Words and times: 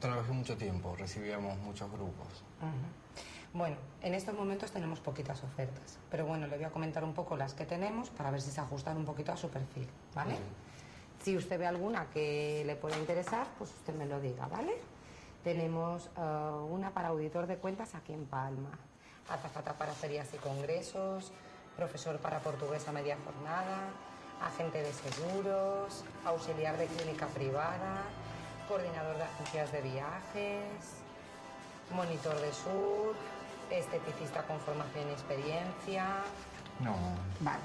trabajé 0.00 0.32
mucho 0.32 0.56
tiempo, 0.56 0.96
recibíamos 0.96 1.56
muchos 1.58 1.90
grupos. 1.92 2.42
Bueno, 3.52 3.76
en 4.02 4.14
estos 4.14 4.34
momentos 4.34 4.70
tenemos 4.70 5.00
poquitas 5.00 5.42
ofertas, 5.42 5.98
pero 6.10 6.24
bueno, 6.24 6.46
le 6.46 6.56
voy 6.56 6.64
a 6.64 6.70
comentar 6.70 7.04
un 7.04 7.14
poco 7.14 7.36
las 7.36 7.54
que 7.54 7.66
tenemos 7.66 8.08
para 8.10 8.30
ver 8.30 8.40
si 8.40 8.50
se 8.50 8.60
ajustan 8.60 8.96
un 8.96 9.04
poquito 9.04 9.32
a 9.32 9.36
su 9.36 9.48
perfil, 9.48 9.88
¿vale? 10.14 10.36
Si 11.22 11.36
usted 11.36 11.58
ve 11.58 11.66
alguna 11.66 12.06
que 12.10 12.62
le 12.64 12.76
pueda 12.76 12.96
interesar, 12.96 13.46
pues 13.58 13.70
usted 13.70 13.94
me 13.94 14.06
lo 14.06 14.20
diga, 14.20 14.46
¿vale? 14.46 14.74
Tenemos 15.44 16.10
eh, 16.16 16.20
una 16.20 16.90
para 16.90 17.08
auditor 17.08 17.46
de 17.46 17.56
cuentas 17.56 17.94
aquí 17.94 18.12
en 18.12 18.24
Palma, 18.24 18.70
azafata 19.28 19.74
para 19.74 19.92
ferias 19.92 20.32
y 20.32 20.36
congresos, 20.38 21.32
profesor 21.76 22.18
para 22.18 22.38
portugués 22.40 22.86
a 22.88 22.92
media 22.92 23.16
jornada, 23.24 23.90
agente 24.40 24.80
de 24.82 24.92
seguros, 24.92 26.04
auxiliar 26.24 26.78
de 26.78 26.86
clínica 26.86 27.26
privada, 27.26 28.04
coordinador 28.70 29.16
de 29.16 29.24
agencias 29.24 29.72
de 29.72 29.80
viajes, 29.82 30.62
monitor 31.92 32.40
de 32.40 32.52
surf, 32.52 33.16
esteticista 33.68 34.44
con 34.44 34.60
formación 34.60 35.08
y 35.08 35.12
experiencia. 35.12 36.06
No. 36.78 36.94
Vale. 37.40 37.62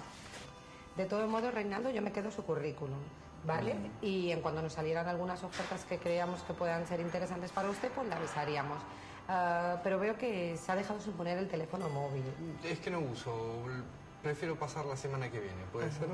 De 0.97 1.05
todo 1.05 1.27
modo, 1.27 1.51
Reinaldo, 1.51 1.91
yo 1.91 2.01
me 2.01 2.11
quedo 2.11 2.31
su 2.31 2.43
currículum, 2.43 2.97
¿vale? 3.45 3.75
Y 4.01 4.31
en 4.31 4.41
cuanto 4.41 4.63
nos 4.63 4.73
salieran 4.73 5.07
algunas 5.07 5.43
ofertas 5.43 5.85
que 5.85 5.99
creamos 5.99 6.41
que 6.41 6.53
puedan 6.53 6.87
ser 6.87 6.99
interesantes 6.99 7.51
para 7.51 7.69
usted, 7.69 7.91
pues 7.91 8.07
le 8.07 8.15
avisaríamos. 8.15 8.79
Ah, 9.27 9.79
pero 9.83 9.99
veo 9.99 10.17
que 10.17 10.57
se 10.57 10.71
ha 10.71 10.75
dejado 10.75 10.99
sin 10.99 11.13
poner 11.13 11.37
el 11.37 11.47
teléfono 11.47 11.87
móvil. 11.89 12.23
Es 12.63 12.79
que 12.79 12.89
no 12.89 12.99
uso, 12.99 13.31
prefiero 14.23 14.55
pasar 14.55 14.85
la 14.85 14.97
semana 14.97 15.29
que 15.29 15.39
viene, 15.39 15.63
¿puede 15.71 15.91
ser? 15.91 16.07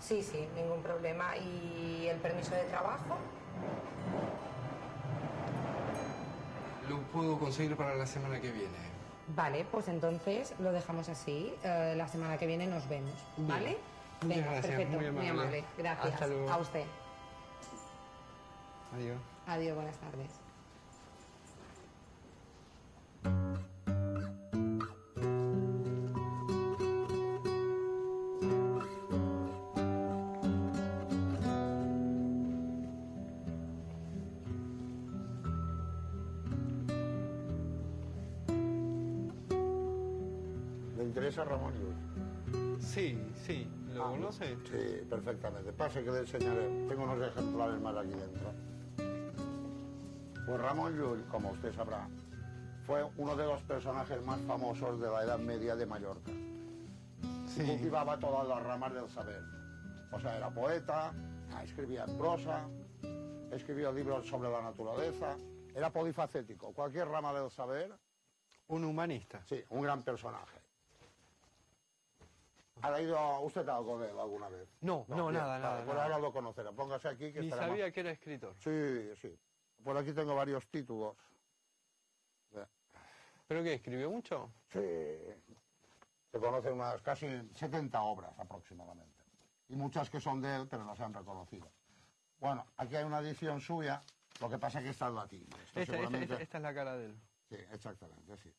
Sí, 0.00 0.22
sí, 0.22 0.46
ningún 0.54 0.82
problema. 0.82 1.34
¿Y 1.38 2.08
el 2.08 2.18
permiso 2.18 2.54
de 2.54 2.64
trabajo? 2.64 3.16
Lo 6.88 6.98
puedo 7.12 7.38
conseguir 7.38 7.76
para 7.76 7.94
la 7.94 8.06
semana 8.06 8.40
que 8.40 8.50
viene. 8.50 8.94
Vale, 9.28 9.64
pues 9.70 9.88
entonces 9.88 10.54
lo 10.58 10.72
dejamos 10.72 11.08
así. 11.08 11.54
Eh, 11.64 11.94
la 11.96 12.08
semana 12.08 12.36
que 12.36 12.46
viene 12.46 12.66
nos 12.66 12.88
vemos, 12.88 13.14
¿vale? 13.38 13.78
Muchas 14.22 14.28
Venga, 14.28 14.52
gracias, 14.52 14.66
perfecto, 14.66 15.12
muy 15.12 15.26
amable. 15.28 15.64
Gracias. 15.78 16.14
Hasta 16.14 16.26
luego. 16.26 16.50
A 16.50 16.56
usted. 16.58 16.84
Adiós. 18.94 19.18
Adiós, 19.46 19.74
buenas 19.74 19.96
tardes. 19.96 20.43
Perfectamente. 45.34 45.72
Pase 45.72 46.04
que 46.04 46.10
le 46.10 46.18
enseñaré. 46.20 46.86
Tengo 46.88 47.04
unos 47.04 47.28
ejemplares 47.28 47.80
más 47.80 47.96
aquí 47.96 48.10
dentro. 48.10 48.52
Pues 50.46 50.60
Ramón 50.60 50.96
Llull, 50.98 51.24
como 51.26 51.50
usted 51.50 51.74
sabrá, 51.74 52.06
fue 52.86 53.02
uno 53.16 53.34
de 53.34 53.46
los 53.46 53.62
personajes 53.62 54.22
más 54.24 54.40
famosos 54.42 55.00
de 55.00 55.08
la 55.10 55.22
Edad 55.24 55.38
Media 55.38 55.74
de 55.74 55.86
Mallorca. 55.86 56.30
Sí. 57.46 57.64
Cultivaba 57.64 58.18
todas 58.18 58.46
las 58.46 58.62
ramas 58.62 58.92
del 58.92 59.08
saber. 59.08 59.40
O 60.12 60.20
sea, 60.20 60.36
era 60.36 60.50
poeta, 60.50 61.12
escribía 61.62 62.04
en 62.04 62.18
prosa, 62.18 62.66
escribió 63.52 63.90
libros 63.92 64.26
sobre 64.28 64.50
la 64.50 64.60
naturaleza, 64.60 65.36
era 65.74 65.90
polifacético. 65.90 66.72
Cualquier 66.72 67.08
rama 67.08 67.32
del 67.32 67.50
saber, 67.50 67.92
Un 68.68 68.84
humanista. 68.84 69.42
sí, 69.46 69.62
un 69.70 69.82
gran 69.82 70.02
personaje. 70.02 70.60
¿Ha 72.82 72.90
leído 72.90 73.40
usted 73.40 73.66
algo 73.68 73.98
de 73.98 74.10
él 74.10 74.18
alguna 74.18 74.48
vez? 74.48 74.68
No, 74.80 75.04
no, 75.08 75.28
bien, 75.28 75.34
nada, 75.40 75.46
vale, 75.58 75.62
nada, 75.62 75.76
Pues 75.84 75.88
nada. 75.96 76.02
ahora 76.04 76.18
lo 76.18 76.32
conocerá. 76.32 76.72
Póngase 76.72 77.08
aquí 77.08 77.32
que 77.32 77.40
Ni 77.40 77.46
estará 77.48 77.68
sabía 77.68 77.84
más- 77.84 77.92
que 77.94 78.00
era 78.00 78.10
escritor. 78.10 78.54
Sí, 78.58 79.14
sí. 79.20 79.38
Por 79.82 79.96
aquí 79.96 80.12
tengo 80.12 80.34
varios 80.34 80.66
títulos. 80.68 81.16
Eh, 82.52 82.66
¿Pero 83.46 83.62
qué, 83.62 83.74
escribió 83.74 84.10
mucho? 84.10 84.52
Sí. 84.68 84.80
Se 86.30 86.40
conocen 86.40 86.74
unas 86.74 87.00
casi 87.02 87.26
70 87.54 88.00
obras 88.02 88.32
aproximadamente. 88.38 89.22
Y 89.68 89.76
muchas 89.76 90.10
que 90.10 90.20
son 90.20 90.40
de 90.42 90.54
él, 90.56 90.68
pero 90.68 90.84
no 90.84 90.94
se 90.96 91.04
han 91.04 91.14
reconocido. 91.14 91.70
Bueno, 92.38 92.66
aquí 92.76 92.96
hay 92.96 93.04
una 93.04 93.20
edición 93.20 93.60
suya, 93.60 94.02
lo 94.40 94.50
que 94.50 94.58
pasa 94.58 94.78
es 94.80 94.84
que 94.84 94.90
está 94.90 95.06
en 95.06 95.14
latín. 95.14 95.42
Esta, 95.44 95.80
esta- 95.80 95.84
seguramente- 95.92 96.24
esta- 96.34 96.42
esta 96.42 96.56
es 96.58 96.62
la 96.62 96.74
cara 96.74 96.96
de 96.96 97.06
él. 97.06 97.20
Sí, 97.48 97.56
exactamente, 97.72 98.36
sí. 98.36 98.52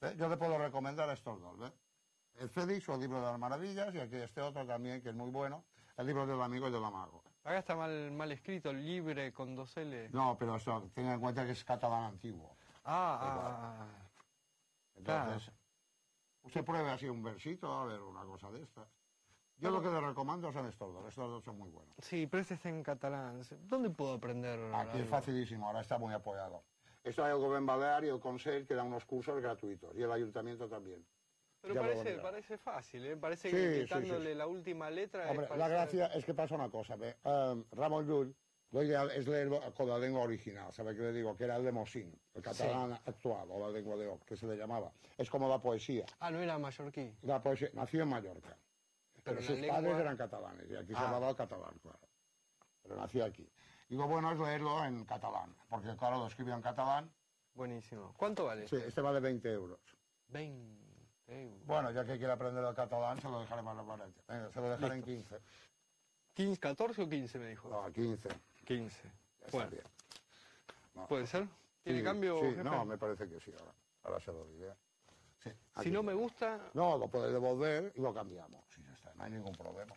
¿Ve? 0.00 0.16
Yo 0.16 0.28
le 0.28 0.36
puedo 0.36 0.58
recomendar 0.58 1.08
estos 1.10 1.40
dos, 1.40 1.58
¿ves? 1.58 1.72
El 2.40 2.48
Félix 2.48 2.88
o 2.88 2.94
el 2.94 3.00
libro 3.00 3.18
de 3.18 3.26
las 3.26 3.38
maravillas, 3.38 3.94
y 3.94 3.98
aquí 3.98 4.16
este 4.16 4.40
otro 4.40 4.64
también, 4.66 5.02
que 5.02 5.10
es 5.10 5.14
muy 5.14 5.30
bueno, 5.30 5.62
el 5.98 6.06
libro 6.06 6.26
del 6.26 6.40
amigo 6.40 6.68
y 6.68 6.72
del 6.72 6.82
amago. 6.82 7.22
Acá 7.44 7.58
está 7.58 7.76
mal, 7.76 8.10
mal 8.12 8.32
escrito, 8.32 8.72
libre 8.72 9.30
con 9.30 9.54
dos 9.54 9.76
L. 9.76 10.08
No, 10.08 10.38
pero 10.38 10.56
eso, 10.56 10.90
tengan 10.94 11.14
en 11.14 11.20
cuenta 11.20 11.44
que 11.44 11.52
es 11.52 11.62
catalán 11.62 12.04
antiguo. 12.04 12.56
Ah, 12.84 13.18
ah, 13.20 13.40
ah, 13.42 13.76
ah. 13.78 14.10
Entonces, 14.96 15.52
usted 16.42 16.64
pruebe 16.64 16.88
así 16.90 17.10
un 17.10 17.22
versito, 17.22 17.70
a 17.78 17.84
ver, 17.84 18.00
una 18.00 18.22
cosa 18.22 18.50
de 18.50 18.62
estas. 18.62 18.88
Yo 19.58 19.70
lo 19.70 19.82
que 19.82 19.90
le 19.90 20.00
recomiendo 20.00 20.50
son 20.50 20.66
estos 20.66 20.94
dos, 20.94 21.06
estos 21.06 21.28
dos 21.28 21.44
son 21.44 21.58
muy 21.58 21.68
buenos. 21.68 21.94
Sí, 21.98 22.26
pero 22.26 22.40
este 22.40 22.54
está 22.54 22.70
en 22.70 22.82
catalán. 22.82 23.42
¿Dónde 23.64 23.90
puedo 23.90 24.14
aprender? 24.14 24.58
Aquí 24.74 24.96
es 24.96 25.02
algo? 25.02 25.10
facilísimo, 25.10 25.66
ahora 25.66 25.82
está 25.82 25.98
muy 25.98 26.14
apoyado. 26.14 26.64
Esto 27.04 27.22
hay 27.22 27.32
el 27.32 27.38
Gobierno 27.38 27.66
Balear 27.66 28.04
y 28.04 28.08
el 28.08 28.18
Consejo 28.18 28.66
que 28.66 28.74
dan 28.74 28.86
unos 28.86 29.04
cursos 29.04 29.38
gratuitos, 29.42 29.94
y 29.94 30.02
el 30.02 30.10
Ayuntamiento 30.10 30.66
también. 30.66 31.04
Pero 31.60 31.74
Ya 31.74 31.82
lo 31.82 31.86
parece, 31.88 32.18
parece 32.18 32.58
fácil, 32.58 33.04
¿eh? 33.06 33.16
Parece 33.16 33.50
Sí, 33.50 33.56
que 33.56 33.82
quitándole 33.84 34.26
sí, 34.26 34.32
sí. 34.32 34.34
la 34.38 34.46
última 34.46 34.90
letra... 34.90 35.30
Hombre, 35.30 35.46
es 35.50 35.56
la 35.58 35.68
gracia 35.68 36.06
es 36.06 36.24
que 36.24 36.32
pasa 36.34 36.54
una 36.54 36.70
cosa, 36.70 36.96
¿ve? 36.96 37.16
Eh, 37.22 37.64
Ramón 37.72 38.06
Llull, 38.06 38.34
lo 38.70 38.82
ideal 38.82 39.10
es 39.10 39.26
leerlo 39.28 39.60
con 39.74 39.88
la 39.88 39.98
lengua 39.98 40.22
original, 40.22 40.72
¿sabe 40.72 40.94
qué 40.96 41.02
le 41.02 41.12
digo? 41.12 41.36
Que 41.36 41.44
era 41.44 41.56
el 41.56 41.64
de 41.64 41.72
Mosín, 41.72 42.18
el 42.34 42.42
catalán 42.42 42.92
actual, 43.04 43.46
o 43.50 43.60
la 43.66 43.70
lengua 43.70 43.96
de 43.96 44.06
Oc, 44.06 44.24
que 44.24 44.36
se 44.36 44.46
le 44.46 44.56
llamaba. 44.56 44.90
Es 45.18 45.28
como 45.28 45.48
la 45.48 45.60
poesía. 45.60 46.06
Ah, 46.18 46.30
no 46.30 46.38
era 46.40 46.58
mallorquí. 46.58 47.14
La 47.22 47.42
poesía 47.42 47.68
nació 47.74 48.04
en 48.04 48.08
Mallorca, 48.08 48.56
pero, 49.22 49.36
Pero 49.36 49.42
sus 49.42 49.58
lengua- 49.58 49.76
padres 49.80 49.96
eran 49.98 50.16
catalanes, 50.16 50.70
y 50.70 50.76
aquí 50.76 50.94
se 50.94 50.98
Ah. 50.98 51.06
hablaba 51.06 51.30
el 51.30 51.36
catalán, 51.36 51.78
claro. 51.82 51.98
Pero 52.82 52.96
nació 52.96 53.24
aquí. 53.26 53.46
Y 53.90 53.96
lo 53.96 54.06
bueno 54.08 54.32
es 54.32 54.38
leerlo 54.38 54.82
en 54.84 55.04
catalán, 55.04 55.54
porque 55.68 55.94
claro, 55.96 56.18
lo 56.18 56.26
escribió 56.28 56.54
en 56.54 56.62
catalán. 56.62 57.12
Buenísimo. 57.52 58.14
¿Cuánto 58.16 58.46
vale? 58.46 58.66
Sí, 58.66 58.76
este 58.76 59.00
vale 59.02 59.20
20 59.20 59.52
euros. 59.52 59.80
20 60.28 60.84
euros. 60.84 60.89
Bueno, 61.64 61.90
ya 61.92 62.04
que 62.04 62.18
quiere 62.18 62.32
aprender 62.32 62.64
el 62.64 62.74
catalán, 62.74 63.20
se 63.20 63.28
lo 63.28 63.40
dejaré 63.40 63.62
más 63.62 63.76
barato. 63.86 64.20
Venga, 64.26 64.50
se 64.52 64.60
lo 64.60 64.70
dejaré 64.70 64.94
en 64.96 65.02
15. 65.02 65.38
15, 66.34 66.60
14 66.60 67.02
o 67.02 67.08
15 67.08 67.38
me 67.38 67.48
dijo. 67.48 67.68
No, 67.68 67.92
15. 67.92 68.28
15. 68.66 69.02
Ya 69.04 69.46
está 69.46 69.50
Bueno, 69.56 69.70
bien. 69.70 69.82
No. 70.94 71.06
¿puede 71.06 71.26
ser? 71.26 71.46
¿Tiene 71.82 72.00
Sí, 72.00 72.04
cambio? 72.04 72.40
Sí, 72.40 72.46
jefe? 72.50 72.64
no, 72.64 72.84
me 72.84 72.98
parece 72.98 73.28
que 73.28 73.40
sí, 73.40 73.52
ahora. 73.58 73.72
Ahora 74.02 74.20
se 74.20 74.32
lo 74.32 74.44
diré. 74.46 74.74
Sí, 75.38 75.50
Si 75.82 75.90
no 75.90 76.02
me 76.02 76.12
gusta, 76.14 76.70
No, 76.74 76.98
lo 76.98 77.08
puede 77.08 77.32
devolver 77.32 77.92
y 77.94 78.00
lo 78.00 78.12
cambiamos. 78.12 78.62
Sí, 78.74 78.82
ya 78.82 78.92
está, 78.92 79.14
no 79.14 79.24
hay 79.24 79.30
ningún 79.30 79.54
problema. 79.56 79.94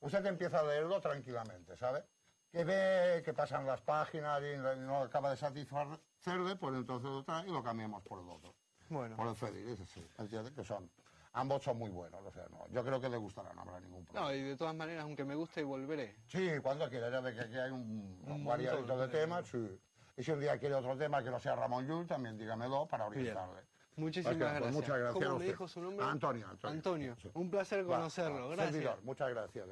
Usted 0.00 0.22
que 0.22 0.28
empieza 0.28 0.60
a 0.60 0.64
leerlo 0.64 1.00
tranquilamente, 1.00 1.76
¿sabe? 1.76 2.04
Que 2.52 2.62
ve 2.64 3.22
que 3.24 3.32
pasan 3.32 3.66
las 3.66 3.80
páginas 3.80 4.40
y 4.42 4.56
no 4.80 4.98
acaba 5.02 5.30
de 5.30 5.36
satisfacerle, 5.36 6.56
pues 6.56 6.74
entonces 6.76 7.10
lo 7.10 7.24
trae 7.24 7.48
y 7.48 7.50
lo 7.52 7.62
cambiamos 7.62 8.02
por 8.04 8.20
el 8.20 8.28
otro. 8.28 8.54
Bueno. 8.88 9.16
Por 9.16 9.28
el 9.28 9.36
Félix, 9.36 9.68
ese 9.68 9.86
sí. 9.86 10.06
¿Entiende? 10.18 10.52
Que 10.52 10.64
son... 10.64 10.90
Ambos 11.36 11.64
son 11.64 11.76
muy 11.76 11.90
buenos, 11.90 12.20
o 12.24 12.30
sea, 12.30 12.44
no, 12.48 12.64
yo 12.68 12.84
creo 12.84 13.00
que 13.00 13.08
le 13.08 13.16
gustará, 13.16 13.52
no 13.54 13.62
habrá 13.62 13.80
ningún 13.80 14.04
problema. 14.04 14.28
No, 14.28 14.32
y 14.32 14.40
de 14.40 14.56
todas 14.56 14.72
maneras, 14.72 15.02
aunque 15.02 15.24
me 15.24 15.34
guste, 15.34 15.64
volveré. 15.64 16.14
Sí, 16.28 16.48
cuando 16.62 16.88
quiera, 16.88 17.10
ya 17.10 17.20
ve 17.20 17.34
que 17.34 17.40
aquí 17.40 17.56
hay 17.56 17.72
un, 17.72 18.22
un 18.24 18.44
variadito 18.44 18.96
de 18.96 19.08
temas, 19.08 19.44
sí. 19.48 19.80
Y 20.16 20.22
si 20.22 20.30
un 20.30 20.38
día 20.38 20.56
quiere 20.58 20.76
otro 20.76 20.96
tema 20.96 21.24
que 21.24 21.30
no 21.30 21.40
sea 21.40 21.56
Ramón 21.56 21.88
Llull, 21.88 22.06
también 22.06 22.38
dígamelo 22.38 22.86
para 22.86 23.06
orientarle. 23.06 23.62
Muchísimas 23.96 24.36
Pues, 24.36 24.44
pues, 24.48 24.52
gracias. 24.60 24.74
muchas 24.74 24.98
gracias 24.98 25.24
¿Cómo 25.24 25.36
a 25.36 25.38
me 25.40 25.44
dijo 25.44 25.68
su 25.68 25.80
nombre? 25.80 26.06
Antonio. 26.06 26.46
Antonio, 26.48 26.76
Antonio. 26.76 27.16
Sí. 27.20 27.30
Un 27.34 27.50
placer 27.50 27.84
conocerlo. 27.84 28.50
Gracias. 28.50 28.70
servidor, 28.72 29.02
muchas 29.02 29.30
gracias. 29.30 29.68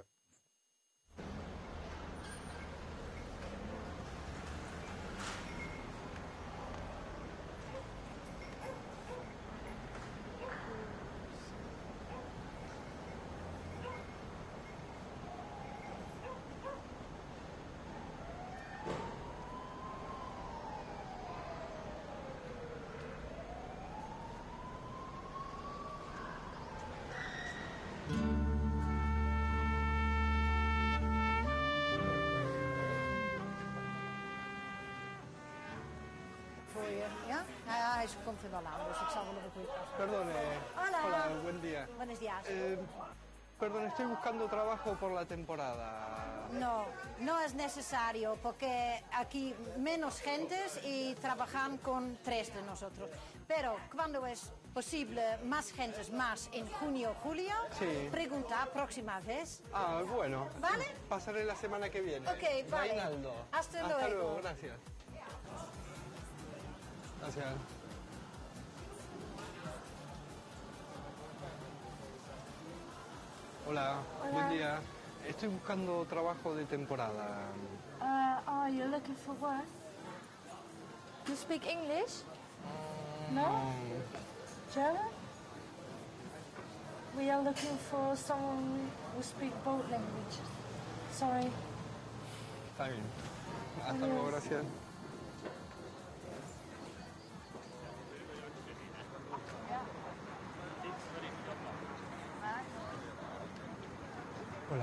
Voor 36.82 36.90
je. 36.90 37.06
Ja? 37.29 37.44
Nou 37.67 37.79
ja, 37.79 37.94
hij 37.94 38.05
is- 38.05 38.17
komt 38.25 38.43
er 38.43 38.50
wel 38.50 38.67
aan, 38.67 38.81
dus 38.88 39.00
ik 39.00 39.08
zal 39.12 39.25
wel 39.25 39.37
even 39.38 39.50
goed 39.55 39.67
passen. 39.67 39.96
Perdone. 39.96 40.32
Hola. 40.75 41.00
Hola, 41.05 41.40
buen 41.43 41.61
día. 41.61 41.87
Buenos 41.96 42.19
días. 42.19 42.46
Eh, 42.46 42.79
perdón, 43.58 43.84
estoy 43.87 44.06
buscando 44.06 44.46
trabajo 44.49 44.94
por 45.00 45.11
la 45.12 45.25
temporada. 45.25 46.11
No, 46.50 46.84
no 47.19 47.40
es 47.40 47.55
necesario 47.55 48.37
porque 48.43 49.02
aquí 49.12 49.55
menos 49.79 50.20
gentes 50.20 50.79
y 50.84 51.14
trabajan 51.14 51.79
con 51.79 52.19
tres 52.25 52.52
de 52.52 52.62
nosotros. 52.62 53.08
Pero 53.46 53.76
cuando 53.94 54.26
es 54.26 54.50
posible 54.75 55.38
más 55.44 55.73
gentes 55.73 56.11
más 56.11 56.49
en 56.52 56.67
junio, 56.73 57.14
julio, 57.23 57.55
Sí. 57.78 58.08
pregunta 58.11 58.67
próxima 58.73 59.20
vez. 59.20 59.62
Ah, 59.73 60.02
bueno. 60.06 60.49
¿Vale? 60.61 60.87
Pasaré 61.08 61.44
la 61.44 61.56
semana 61.56 61.88
que 61.88 62.00
viene. 62.02 62.28
Ok, 62.31 62.70
vale. 62.70 62.88
Reinaldo. 62.88 63.32
Hasta 63.52 63.82
luego. 63.82 64.08
luego, 64.08 64.37
gracias. 64.43 64.76
Gracias. 67.23 67.55
Hola, 73.69 73.99
buen 74.33 74.51
día. 74.51 74.81
Estoy 75.29 75.49
buscando 75.51 76.05
trabajo 76.07 76.53
de 76.57 76.65
temporada. 76.65 77.47
Uh, 78.01 78.51
are 78.51 78.73
you 78.73 78.87
looking 78.87 79.15
for 79.15 79.37
work? 79.41 79.65
You 81.29 81.37
speak 81.37 81.65
English? 81.65 82.25
No? 83.33 83.71
German? 84.75 85.07
We 87.17 87.31
are 87.31 87.41
looking 87.41 87.79
for 87.89 88.17
someone 88.17 88.91
who 89.15 89.23
speak 89.23 89.53
both 89.65 89.89
languages. 89.89 90.43
Sorry. 91.13 91.49
Está 92.73 92.89
bien. 92.89 93.05
Hasta 93.81 94.07
luego, 94.07 94.27
gracias. 94.27 94.65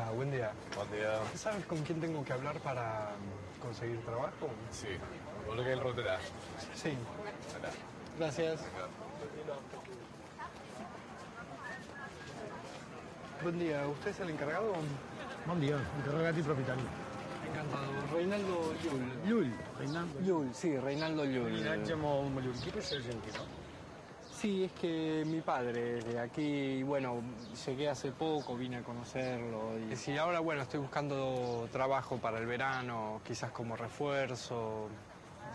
Hola, 0.10 0.18
buen 0.18 0.32
día. 0.32 0.52
Buen 0.76 0.92
día. 0.92 1.20
¿Sabes 1.36 1.66
con 1.68 1.84
quién 1.84 2.02
tengo 2.02 2.24
que 2.26 2.34
hablar 2.34 2.60
para 2.62 3.12
mm, 3.14 3.62
conseguir 3.62 4.00
trabajo? 4.02 4.50
Sí, 4.72 4.88
vuelve 5.46 5.74
el 5.74 5.80
roterà. 5.80 6.18
Sí. 6.74 6.94
Gracias. 8.18 8.62
Buen 13.44 13.60
día, 13.60 13.88
¿usted 13.88 14.10
es 14.10 14.20
el 14.22 14.30
encargado? 14.32 14.74
Bon 15.46 15.62
dia, 15.62 15.78
encarregat 16.00 16.38
i 16.38 16.42
propietari. 16.42 16.82
Encantado. 17.48 17.94
Reinaldo 18.12 18.74
Llull. 18.84 19.06
Llull, 19.26 19.54
Reinaldo. 19.78 20.20
Llull, 20.22 20.54
sí, 20.56 20.78
Reinaldo 20.78 21.24
Llull. 21.26 21.54
Llinatge 21.54 21.96
molt 21.96 22.34
mallorquí, 22.34 22.74
però 22.74 22.82
és 22.82 23.06
gent 23.06 23.34
no? 23.38 23.59
Sí, 24.40 24.64
es 24.64 24.72
que 24.72 25.26
mi 25.28 25.42
padre 25.42 25.98
es 25.98 26.06
de 26.06 26.18
aquí 26.18 26.42
y 26.80 26.84
bueno, 26.84 27.22
llegué 27.66 27.90
hace 27.90 28.14
poco, 28.14 28.56
vine 28.56 28.78
a 28.78 28.84
conocerlo. 28.84 29.78
Y 29.92 29.98
sí, 29.98 30.18
ahora 30.18 30.40
bueno, 30.40 30.62
estoy 30.62 30.80
buscando 30.80 31.68
trabajo 31.74 32.16
para 32.20 32.38
el 32.38 32.46
verano, 32.46 33.20
quizás 33.26 33.52
como 33.52 33.76
refuerzo. 33.76 34.88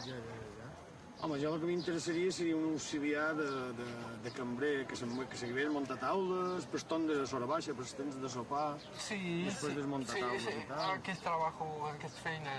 Ja, 0.01 0.05
ja, 0.05 0.13
ja. 0.13 1.25
Home, 1.25 1.41
jo 1.43 1.55
el 1.55 1.61
que 1.63 1.67
m'interessaria 1.67 2.31
seria 2.31 2.55
un 2.55 2.75
auxiliar 2.75 3.35
de, 3.35 3.49
de, 3.73 3.87
de 4.23 4.31
cambrer, 4.33 4.87
que, 4.87 4.95
se, 4.97 5.07
que 5.31 5.37
sabés 5.39 5.71
muntar 5.71 5.97
taules, 5.97 6.67
per 6.67 6.83
de 7.09 7.27
sora 7.27 7.47
baixa, 7.47 7.73
de 7.73 8.29
sopar, 8.29 8.77
Sí, 8.99 9.45
Después 9.45 9.73
sí, 9.73 9.79
desmontar 9.81 10.15
sí, 10.17 10.21
tablas 10.21 10.43
sí. 10.43 10.51
y 10.61 10.69
tal. 10.69 11.01
¿Qué 11.01 11.13
es 11.13 11.21
trabajo, 11.21 11.91
qué 11.99 12.07
es 12.07 12.13
feina 12.21 12.51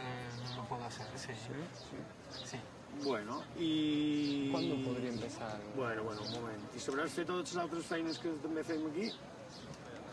lo 0.57 0.63
puedo 0.63 0.83
hacer? 0.85 1.05
Sí, 1.13 1.33
Sí, 1.35 1.53
sí. 1.53 2.57
sí. 2.57 2.57
Bueno, 3.03 3.43
i... 3.59 4.49
¿Cuándo 4.51 4.75
podría 4.83 5.09
empezar? 5.09 5.59
Bueno, 5.75 6.03
bueno, 6.03 6.21
un 6.21 6.31
moment. 6.31 6.75
I 6.75 6.81
sabràs 6.81 7.13
fer 7.13 7.25
totes 7.27 7.53
les 7.53 7.63
altres 7.63 7.85
feines 7.85 8.19
que 8.19 8.31
també 8.43 8.63
fem 8.65 8.85
aquí? 8.89 9.09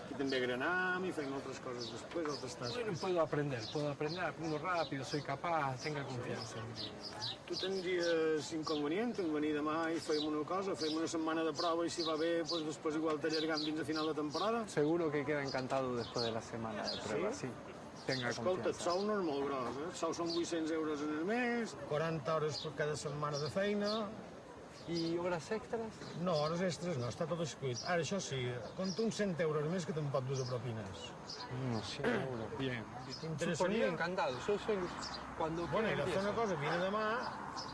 Aquí 0.02 0.16
també 0.18 0.40
granam 0.42 1.04
i 1.08 1.12
fem 1.16 1.30
altres 1.32 1.60
coses 1.64 1.88
després, 1.88 2.26
altres 2.34 2.56
tasques. 2.58 2.76
Bueno, 2.76 2.98
puedo 3.00 3.20
aprender, 3.22 3.60
puedo 3.72 3.88
aprender, 3.88 4.24
aprendo 4.26 4.58
rápido, 4.58 5.04
soy 5.08 5.22
capaz, 5.22 5.80
tenga 5.82 6.04
confianza 6.04 6.58
en 6.58 6.68
mí. 6.68 6.90
Tu 7.48 7.56
tindries 7.56 8.52
inconvenient 8.58 9.14
en 9.24 9.32
venir 9.32 9.54
demà 9.56 9.78
i 9.94 10.00
fem 10.02 10.26
una 10.28 10.44
cosa, 10.44 10.76
fem 10.76 10.96
una 10.98 11.08
setmana 11.08 11.46
de 11.48 11.54
prova 11.56 11.86
i 11.86 11.90
si 11.90 12.04
va 12.04 12.18
bé, 12.20 12.42
doncs 12.42 12.66
després 12.74 12.98
igual 13.00 13.22
t'allargam 13.22 13.64
fins 13.64 13.80
a 13.80 13.86
final 13.88 14.10
de 14.12 14.18
temporada? 14.20 14.66
Seguro 14.68 15.10
que 15.10 15.24
queda 15.24 15.42
encantado 15.42 15.96
después 15.96 16.26
de 16.26 16.32
la 16.32 16.42
semana 16.42 16.82
de 16.82 16.98
prueba, 17.06 17.32
sí. 17.32 17.48
Tenga 18.06 18.28
Escolta, 18.30 18.68
el 18.68 18.74
confianza. 18.74 18.90
sou 18.90 19.02
no 19.06 19.14
és 19.20 19.24
molt 19.24 19.46
gros, 19.46 19.76
eh? 19.78 19.88
Sou 19.94 20.12
són 20.16 20.28
800 20.34 20.72
euros 20.74 21.00
en 21.04 21.10
el 21.20 21.24
mes, 21.28 21.76
40 21.88 22.34
hores 22.34 22.58
per 22.64 22.72
cada 22.80 22.96
setmana 22.96 23.38
de 23.38 23.50
feina, 23.50 24.08
¿Y 24.88 25.16
horas 25.16 25.48
extras? 25.52 25.92
no, 26.20 26.32
hores 26.42 26.60
extres 26.60 26.96
no, 26.98 27.06
està 27.06 27.26
tot 27.30 27.40
escrit. 27.44 27.78
Ara, 27.86 28.02
això 28.02 28.18
sí, 28.18 28.40
compta 28.76 29.02
uns 29.04 29.14
100 29.14 29.36
euros 29.44 29.68
més 29.70 29.86
que 29.86 29.92
te'n 29.94 30.08
pot 30.10 30.24
dur 30.26 30.36
de 30.40 30.46
propines. 30.48 31.04
No, 31.70 31.80
sí, 31.84 32.02
seguro. 32.02 32.48
Bien. 32.58 32.84
¿Te 33.20 33.26
interesaría? 33.28 33.56
Por 33.58 33.70
mí 33.70 33.82
encantado. 33.94 34.36
Yo 34.48 34.58
soy 34.58 34.78
cuando 35.38 35.68
Bueno, 35.68 35.88
i 35.92 35.94
de 35.94 36.02
fer 36.10 36.18
una 36.24 36.34
cosa, 36.34 36.56
vine 36.56 36.78
demà, 36.82 37.04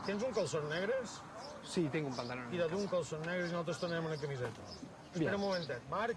tens 0.05 0.21
un 0.23 0.31
calçot 0.31 0.69
negres? 0.69 1.21
Sí, 1.63 1.89
tengo 1.89 2.09
un 2.09 2.15
pantalón. 2.15 2.53
i 2.53 2.57
de 2.57 2.67
d'un 2.69 2.85
calçot 2.87 3.25
negres 3.25 3.49
i 3.49 3.53
nosaltres 3.53 3.79
tornem 3.79 4.05
una 4.05 4.17
camiseta. 4.17 4.61
Espera 5.11 5.35
un 5.35 5.41
momentet, 5.41 5.81
Marc. 5.89 6.15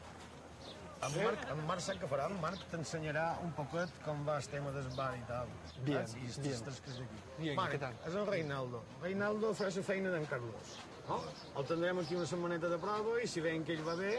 En 1.03 1.15
Marc, 1.19 1.45
en 1.51 1.61
Marc 1.67 1.83
sap 1.83 1.97
què 1.99 2.09
farà? 2.11 2.29
En 2.31 2.37
Marc 2.43 2.61
t'ensenyarà 2.71 3.25
un 3.43 3.51
poquet 3.59 3.91
com 4.05 4.21
va 4.27 4.37
el 4.39 4.47
tema 4.53 4.71
del 4.77 4.87
bar 4.95 5.09
i 5.19 5.23
tal. 5.27 5.49
Bien, 5.89 6.05
saps? 6.07 6.15
I 6.39 6.45
bien. 6.45 6.61
tasques 6.69 6.81
que 6.85 6.93
és 6.93 7.01
d'aquí. 7.01 7.23
Bien, 7.41 7.57
Marc, 7.59 7.75
què 7.75 7.81
tal? 7.83 7.97
és 8.07 8.19
el 8.21 8.29
Reinaldo. 8.29 8.83
Reinaldo 9.03 9.51
fa 9.59 9.71
la 9.73 9.83
feina 9.89 10.13
d'en 10.15 10.29
Carlos. 10.31 10.77
No? 11.09 11.19
El 11.59 11.67
tindrem 11.67 11.99
aquí 12.05 12.15
una 12.15 12.29
setmaneta 12.31 12.71
de 12.71 12.79
prova 12.85 13.17
i 13.19 13.27
si 13.27 13.43
veiem 13.43 13.65
que 13.67 13.75
ell 13.75 13.83
va 13.89 13.97
bé, 13.99 14.13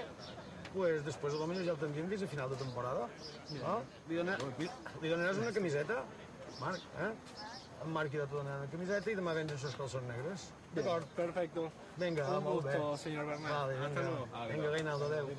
pues 0.74 1.06
després 1.08 1.40
potser 1.40 1.64
ja 1.64 1.72
el 1.78 1.80
tindrem 1.86 2.12
fins 2.12 2.28
a 2.28 2.32
final 2.36 2.52
de 2.52 2.60
temporada. 2.66 3.08
No? 3.62 3.80
Li, 4.10 4.20
dona, 4.20 4.38
li 4.60 5.16
donaràs 5.16 5.40
una 5.40 5.56
camiseta, 5.56 6.04
Marc, 6.60 6.84
eh? 7.00 7.14
En 7.84 7.92
Marc 7.96 8.14
irà 8.16 8.28
te 8.28 8.36
donarà 8.36 8.60
una 8.66 8.72
camiseta 8.76 9.12
i 9.12 9.16
demà 9.16 9.32
vens 9.40 9.56
els 9.56 9.80
calçons 9.80 10.06
negres. 10.12 10.52
D'acord? 10.76 11.08
Perfecto. 11.16 11.70
Vinga, 11.98 12.28
Un 12.38 12.44
molt 12.44 12.66
bé. 12.68 12.76
gusto, 12.78 12.98
señor 13.08 13.26
Bernal. 13.32 13.52
Vale, 13.52 13.74
Hasta 13.88 14.02
vinga. 14.02 14.48
Vinga, 14.52 14.70
Reinaldo, 14.78 15.06
adéu. 15.12 15.30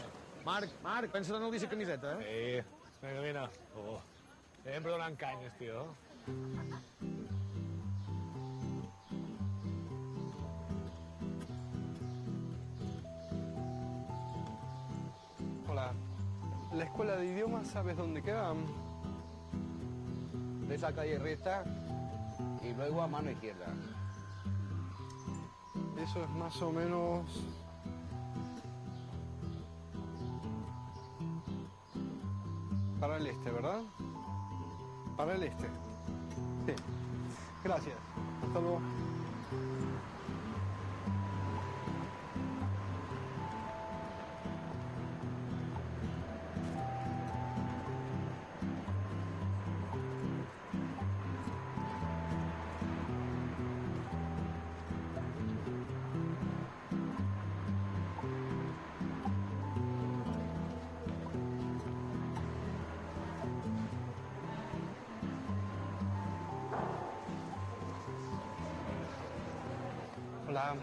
Marc, 0.45 0.71
Marc, 0.83 1.11
pensa 1.11 1.33
donar-li 1.33 1.57
aquesta 1.57 1.71
camiseta, 1.73 2.15
eh? 2.21 2.63
Sí, 3.01 3.07
vinga, 3.07 3.21
vine. 3.25 3.45
Oh. 3.81 3.99
Sempre 4.65 4.93
donant 4.93 5.17
canyes, 5.17 5.53
tio. 5.59 5.87
Hola. 15.69 15.93
¿La 16.75 16.85
escuela 16.85 17.17
de 17.17 17.27
idiomas 17.27 17.69
sabes 17.69 17.97
dónde 17.97 18.23
queda? 18.23 18.55
de 20.69 20.75
esa 20.75 20.93
calle 20.93 21.19
recta 21.19 21.65
y 22.63 22.73
luego 22.73 23.03
a 23.03 23.07
mano 23.07 23.31
izquierda. 23.31 23.67
Eso 25.99 26.25
es 26.25 26.31
más 26.31 26.61
o 26.63 26.73
menos... 26.73 27.27
Para 33.05 33.19
el 33.19 33.27
este, 33.27 33.51
¿verdad? 33.51 33.83
Para 35.15 35.35
el 35.35 35.43
este. 35.43 35.67
Sí. 36.65 36.73
Gracias. 37.63 37.97
Hasta 38.47 38.61
luego. 38.61 38.81
Hola. 70.55 70.77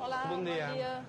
Hola, 0.00 0.24
Buen 0.26 0.44
día. 0.44 0.66
bon 0.66 0.74
dia. 0.74 1.02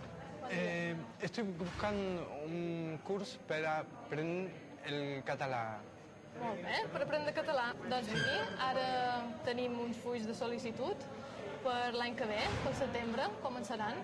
Eh, 0.51 0.95
estoy 1.21 1.43
buscando 1.57 2.21
un 2.45 2.99
curso 3.03 3.39
para 3.47 3.79
aprender 3.79 4.51
el 4.85 5.23
catalán. 5.23 5.79
Molt 6.39 6.61
bé, 6.61 6.83
per 6.93 7.01
aprendre 7.01 7.33
català. 7.33 7.71
Doncs 7.89 8.11
miri, 8.13 8.35
ara 8.61 9.23
tenim 9.43 9.73
uns 9.81 9.97
fulls 10.03 10.27
de 10.29 10.35
sol·licitud 10.37 11.01
per 11.63 11.95
l'any 11.97 12.13
que 12.15 12.27
ve, 12.29 12.37
pel 12.61 12.75
setembre, 12.77 13.25
començaran. 13.41 13.97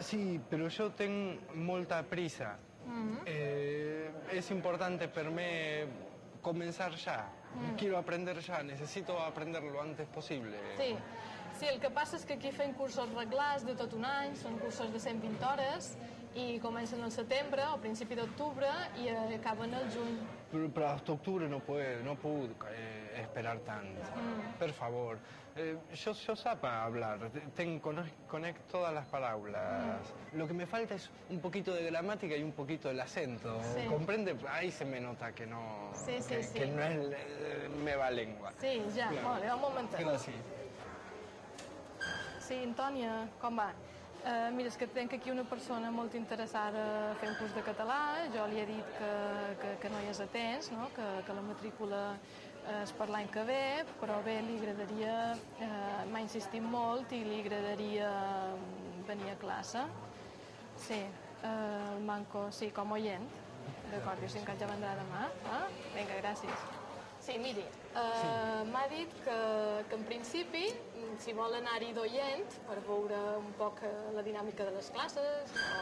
Sí, 0.00 0.40
pero 0.50 0.66
yo 0.66 0.90
tengo 0.90 1.38
molta 1.54 2.02
prisa. 2.02 2.56
Eh, 3.26 4.10
es 4.32 4.50
importante 4.50 5.06
para 5.06 5.30
mí 5.30 5.86
comenzar 6.42 6.96
ya. 6.96 7.28
Quiero 7.78 7.96
aprender 7.96 8.40
ya, 8.40 8.64
necesito 8.64 9.20
aprender 9.20 9.62
lo 9.62 9.80
antes 9.80 10.08
posible. 10.08 10.58
Sí. 10.76 10.96
Sí, 11.58 11.66
el 11.72 11.80
que 11.80 11.88
passa 11.88 12.18
és 12.18 12.24
que 12.28 12.34
aquí 12.36 12.50
fem 12.52 12.74
cursos 12.76 13.08
reglars 13.16 13.64
de 13.64 13.72
tot 13.78 13.94
un 13.96 14.04
any, 14.04 14.34
són 14.36 14.58
cursos 14.60 14.90
de 14.92 15.00
120 15.00 15.46
hores, 15.48 15.94
i 16.36 16.58
comencen 16.60 17.00
al 17.00 17.12
setembre 17.14 17.64
o 17.72 17.78
principi 17.80 18.16
d'octubre 18.18 18.68
i 19.00 19.06
eh, 19.08 19.38
acaben 19.38 19.72
al 19.74 19.86
juny. 19.94 20.18
Pero, 20.50 20.68
pero 20.68 20.88
hasta 20.90 21.12
octubre 21.12 21.48
no 21.48 21.60
puedo, 21.60 22.02
no 22.04 22.14
puedo 22.14 22.50
eh, 22.70 23.22
esperar 23.22 23.58
tanto. 23.60 24.02
Por 24.58 24.72
favor. 24.72 25.18
Eh, 25.56 25.78
yo, 25.94 26.12
yo 26.12 26.36
sapa 26.36 26.84
hablar, 26.84 27.30
tengo, 27.54 27.80
conecto 28.28 28.60
todas 28.70 28.92
las 28.92 29.06
palabras. 29.06 30.12
Lo 30.34 30.46
que 30.46 30.52
me 30.52 30.66
falta 30.66 30.94
es 30.94 31.08
un 31.30 31.40
poquito 31.40 31.72
de 31.72 31.84
gramática 31.84 32.36
y 32.36 32.42
un 32.42 32.52
poquito 32.52 32.88
del 32.88 33.00
acento. 33.00 33.58
Sí. 33.74 33.86
¿Comprende? 33.88 34.36
Ahí 34.50 34.70
se 34.70 34.84
me 34.84 35.00
nota 35.00 35.32
que 35.32 35.46
no, 35.46 35.90
Sí, 35.94 36.20
sí, 36.20 36.34
que, 36.52 36.60
que 36.60 36.66
no 36.66 36.82
es 36.82 36.96
eh, 36.98 37.70
meva 37.82 38.10
lengua. 38.10 38.52
Sí, 38.60 38.82
ja, 38.94 39.08
Claro. 39.08 39.40
bé, 39.40 39.50
un. 39.50 40.04
Gracias. 40.04 40.22
Sí, 40.26 40.65
Antònia, 42.54 43.26
com 43.40 43.56
va? 43.58 43.72
Uh, 44.26 44.50
mira, 44.54 44.70
és 44.70 44.76
que 44.78 44.88
tenc 44.90 45.12
aquí 45.14 45.30
una 45.30 45.44
persona 45.46 45.90
molt 45.94 46.14
interessada 46.18 46.82
a 47.10 47.14
fer 47.20 47.28
un 47.30 47.36
curs 47.38 47.54
de 47.54 47.62
català. 47.66 47.98
Jo 48.34 48.46
li 48.50 48.58
he 48.58 48.66
dit 48.66 48.92
que, 48.98 49.10
que, 49.62 49.72
que 49.82 49.90
no 49.92 50.00
hi 50.02 50.10
és 50.10 50.20
a 50.22 50.26
temps, 50.30 50.70
no? 50.74 50.88
que, 50.96 51.06
que 51.26 51.36
la 51.36 51.44
matrícula 51.46 52.00
eh, 52.66 52.80
és 52.82 52.94
per 52.98 53.08
l'any 53.10 53.30
que 53.30 53.44
ve, 53.46 53.60
però 54.00 54.18
bé, 54.26 54.40
li 54.46 54.58
agradaria, 54.58 55.16
eh, 55.62 56.06
m'ha 56.10 56.22
insistit 56.24 56.64
molt 56.64 57.14
i 57.14 57.22
li 57.26 57.42
agradaria 57.44 58.10
mm, 58.56 59.04
venir 59.10 59.30
a 59.34 59.38
classe. 59.42 59.84
Sí, 60.88 60.98
eh, 60.98 61.50
el 61.92 62.02
manco, 62.06 62.48
sí, 62.50 62.72
com 62.74 62.98
oient. 62.98 63.30
D'acord, 63.92 64.18
jo 64.22 64.32
cinc 64.34 64.50
anys 64.50 64.66
ja 64.66 64.72
vendrà 64.74 64.96
demà. 64.98 65.28
Ah? 65.54 65.62
Vinga, 65.94 66.18
gràcies. 66.24 66.75
Sí, 67.26 67.38
miri, 67.42 67.64
eh, 67.98 68.64
m'ha 68.70 68.84
dit 68.86 69.14
que, 69.24 69.36
que 69.90 69.96
en 69.98 70.04
principi, 70.06 70.66
si 71.18 71.32
vol 71.34 71.56
anar-hi 71.58 71.88
d'oient, 71.96 72.52
per 72.68 72.76
veure 72.86 73.18
un 73.40 73.48
poc 73.58 73.82
eh, 73.82 73.90
la 74.14 74.22
dinàmica 74.22 74.66
de 74.68 74.76
les 74.76 74.90
classes, 74.94 75.56
o... 75.58 75.80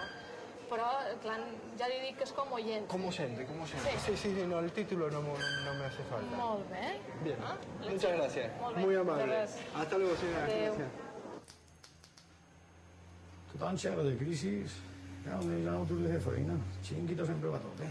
però, 0.70 0.86
clar, 1.20 1.36
ja 1.76 1.90
li 1.92 1.98
dic 2.06 2.16
que 2.22 2.24
és 2.24 2.32
com 2.32 2.54
oient. 2.56 2.88
Como 2.88 3.12
oyente, 3.12 3.44
como 3.50 3.66
oyente. 3.68 3.92
Sí. 3.92 4.06
Sí, 4.06 4.16
sí, 4.22 4.34
sí, 4.38 4.46
no, 4.48 4.62
el 4.64 4.72
título 4.72 5.10
no, 5.12 5.20
no, 5.20 5.36
no 5.36 5.74
me 5.76 5.84
hace 5.84 6.08
falta. 6.08 6.40
Molt 6.40 6.70
bé. 6.72 6.96
Bien, 7.22 7.44
Ah, 7.44 7.56
muchas 7.82 8.16
gracias. 8.16 8.60
Molt 8.62 8.76
bé. 8.76 8.86
Muy 8.86 8.96
amable. 8.96 9.40
Hasta 9.76 9.98
luego, 9.98 10.16
señora. 10.16 10.46
Gracias. 10.48 10.88
Tothom 13.52 13.76
xerra 13.78 14.02
de 14.02 14.16
crisis. 14.16 14.80
Ja 15.24 15.36
no 15.36 15.58
ja 15.62 15.76
no 15.76 15.84
de 15.84 16.08
fer 16.08 16.20
feina. 16.20 16.56
Xinguito 16.82 17.26
sempre 17.26 17.52
va 17.52 17.60
tot 17.60 17.76
bé. 17.78 17.90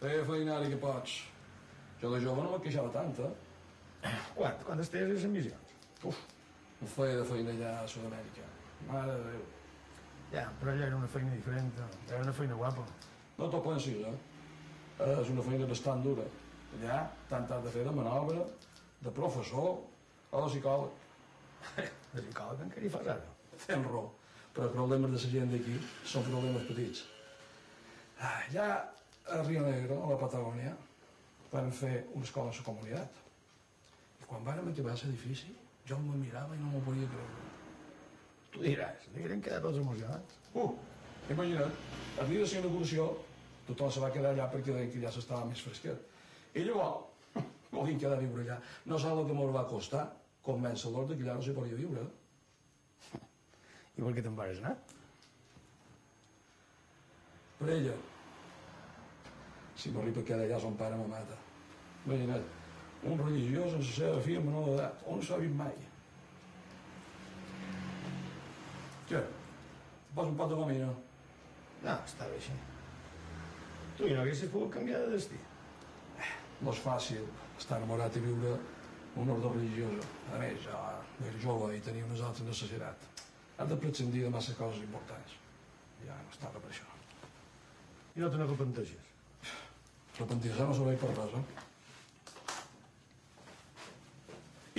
Feia 0.00 0.24
feinari 0.26 0.68
que 0.74 0.76
pots. 0.82 1.31
Jo 2.02 2.10
de 2.10 2.20
jove 2.24 2.42
no 2.42 2.50
me 2.52 2.60
queixava 2.64 2.90
tant, 2.94 3.12
eh? 3.22 4.12
Quan? 4.34 4.56
Quan 4.66 4.80
estigués 4.82 5.10
a 5.10 5.14
les 5.14 5.26
missions? 5.30 5.74
Uf, 6.10 6.18
no 6.80 6.88
feia 6.96 7.18
de 7.20 7.26
feina 7.28 7.52
allà 7.54 7.72
a 7.82 7.88
Sud-amèrica. 7.88 8.46
Mare 8.88 9.12
de 9.14 9.30
Déu. 9.30 9.44
Ja, 10.32 10.46
però 10.60 10.72
allà 10.72 10.86
era 10.88 10.96
una 10.98 11.10
feina 11.12 11.30
diferent. 11.36 11.70
Era 12.08 12.22
una 12.24 12.32
feina 12.34 12.56
guapa. 12.58 12.86
No 13.38 13.48
t'ho 13.52 13.60
pensis, 13.62 14.00
eh? 14.08 14.14
Eh, 14.98 15.20
És 15.20 15.30
una 15.30 15.44
feina 15.46 15.68
bastant 15.70 16.02
dura. 16.02 16.24
Allà 16.78 16.98
tant 17.30 17.46
has 17.52 17.62
de 17.64 17.70
fer 17.76 17.84
de 17.86 17.92
manobre, 17.94 18.42
de 19.04 19.10
professor 19.20 19.70
o 20.32 20.42
de 20.42 20.50
psicòleg. 20.50 20.98
De 22.12 22.20
psicòleg 22.20 22.60
encara 22.66 22.84
hi 22.84 22.90
fas 22.92 23.06
ara. 23.14 23.30
Tens 23.62 23.86
raó, 23.86 24.08
però 24.52 24.66
els 24.66 24.74
problemes 24.74 25.12
de 25.12 25.20
la 25.20 25.30
gent 25.36 25.52
d'aquí 25.54 25.76
són 26.10 26.24
problemes 26.26 26.66
petits. 26.68 27.04
Ah, 28.18 28.40
Ja 28.52 28.66
a 29.32 29.38
Rio 29.46 29.62
Negro, 29.62 30.00
a 30.02 30.10
la 30.10 30.18
Patagònia, 30.20 30.72
vam 31.52 31.70
fer 31.76 32.06
una 32.14 32.24
escola 32.24 32.50
a 32.50 32.56
la 32.56 32.64
comunitat. 32.64 33.18
I 34.22 34.28
quan 34.28 34.44
vàrem 34.46 34.70
acabar 34.70 34.94
l'edifici, 34.96 35.52
jo 35.88 35.98
me 35.98 36.16
mirava 36.16 36.56
i 36.56 36.60
no 36.60 36.70
m'ho 36.72 36.80
podia 36.86 37.08
creure. 37.12 37.50
Tu 38.52 38.64
diràs, 38.64 39.04
degueren 39.14 39.42
quedar 39.44 39.60
tots 39.64 39.80
emocionats. 39.80 40.38
Uh, 40.54 40.70
imagina't, 41.32 41.76
el 42.20 42.30
dia 42.30 42.44
de 42.44 42.48
la 42.48 42.62
inauguració, 42.62 43.06
tothom 43.68 43.92
se 43.92 44.00
va 44.04 44.10
quedar 44.14 44.32
allà 44.32 44.48
perquè 44.52 44.72
deien 44.72 44.90
que 44.92 45.04
ja 45.04 45.12
s'estava 45.12 45.48
més 45.48 45.60
fresquet. 45.64 46.08
I 46.54 46.64
llavors, 46.68 47.06
volien 47.76 48.00
quedar 48.00 48.18
a 48.18 48.24
viure 48.24 48.46
allà. 48.46 48.58
No 48.86 48.98
saps 48.98 49.20
el 49.20 49.28
que 49.28 49.36
m'ho 49.36 49.52
va 49.52 49.68
costar 49.68 50.06
convèncer-los 50.46 51.12
que 51.12 51.20
allà 51.20 51.36
no 51.36 51.44
s'hi 51.44 51.56
podia 51.56 51.78
viure. 51.78 52.08
I 53.92 54.00
per 54.00 54.16
què 54.16 54.24
te'n 54.24 54.36
vas 54.36 54.64
anar? 54.64 54.76
Per 57.60 57.70
ella, 57.70 57.94
si 59.78 59.92
m'arriba 59.92 60.24
a 60.24 60.28
quedar 60.32 60.46
allà, 60.48 60.60
son 60.60 60.76
pare 60.80 60.96
me 60.98 61.08
mata. 61.12 61.41
Imagina't, 62.06 62.44
un 63.06 63.18
religiós 63.18 63.76
en 63.76 63.82
la 63.82 63.94
seva 63.94 64.20
filla 64.24 64.42
menor 64.42 64.68
d'edat, 64.68 65.06
on 65.06 65.22
s'ha 65.22 65.38
vist 65.42 65.54
mai? 65.58 65.74
Què? 69.10 69.22
Posa 70.16 70.32
un 70.32 70.36
pot 70.40 70.50
de 70.50 70.58
gomina. 70.58 70.90
No, 71.82 71.94
està 71.94 72.28
bé 72.30 72.38
així. 72.40 72.58
Tu 73.98 74.08
i 74.08 74.14
no 74.16 74.22
haguessis 74.22 74.50
pogut 74.52 74.74
canviar 74.76 75.02
de 75.04 75.16
destí. 75.16 75.38
No 76.62 76.74
és 76.74 76.82
fàcil 76.82 77.26
estar 77.58 77.78
enamorat 77.80 78.16
i 78.18 78.22
viure 78.26 78.56
un 79.22 79.32
ordre 79.34 79.54
religiosa. 79.56 80.06
A 80.34 80.42
més, 80.42 80.62
jo 80.66 80.82
era 81.28 81.42
jove 81.46 81.72
i 81.76 81.82
tenia 81.86 82.06
unes 82.08 82.22
altres 82.28 82.48
necessitats. 82.48 83.26
Has 83.58 83.68
de 83.70 83.78
prescindir 83.78 84.24
de 84.26 84.30
massa 84.34 84.54
coses 84.58 84.82
importants. 84.82 85.36
Ja 86.06 86.16
no 86.18 86.34
estava 86.34 86.62
per 86.62 86.70
això. 86.70 86.88
I 88.16 88.22
no 88.22 88.30
te 88.30 88.40
n'arrepenteixes. 88.40 89.10
Repentir-se 90.18 90.66
no 90.66 90.74
serveix 90.76 90.98
per 91.00 91.12
res, 91.16 91.36
eh? 91.38 91.70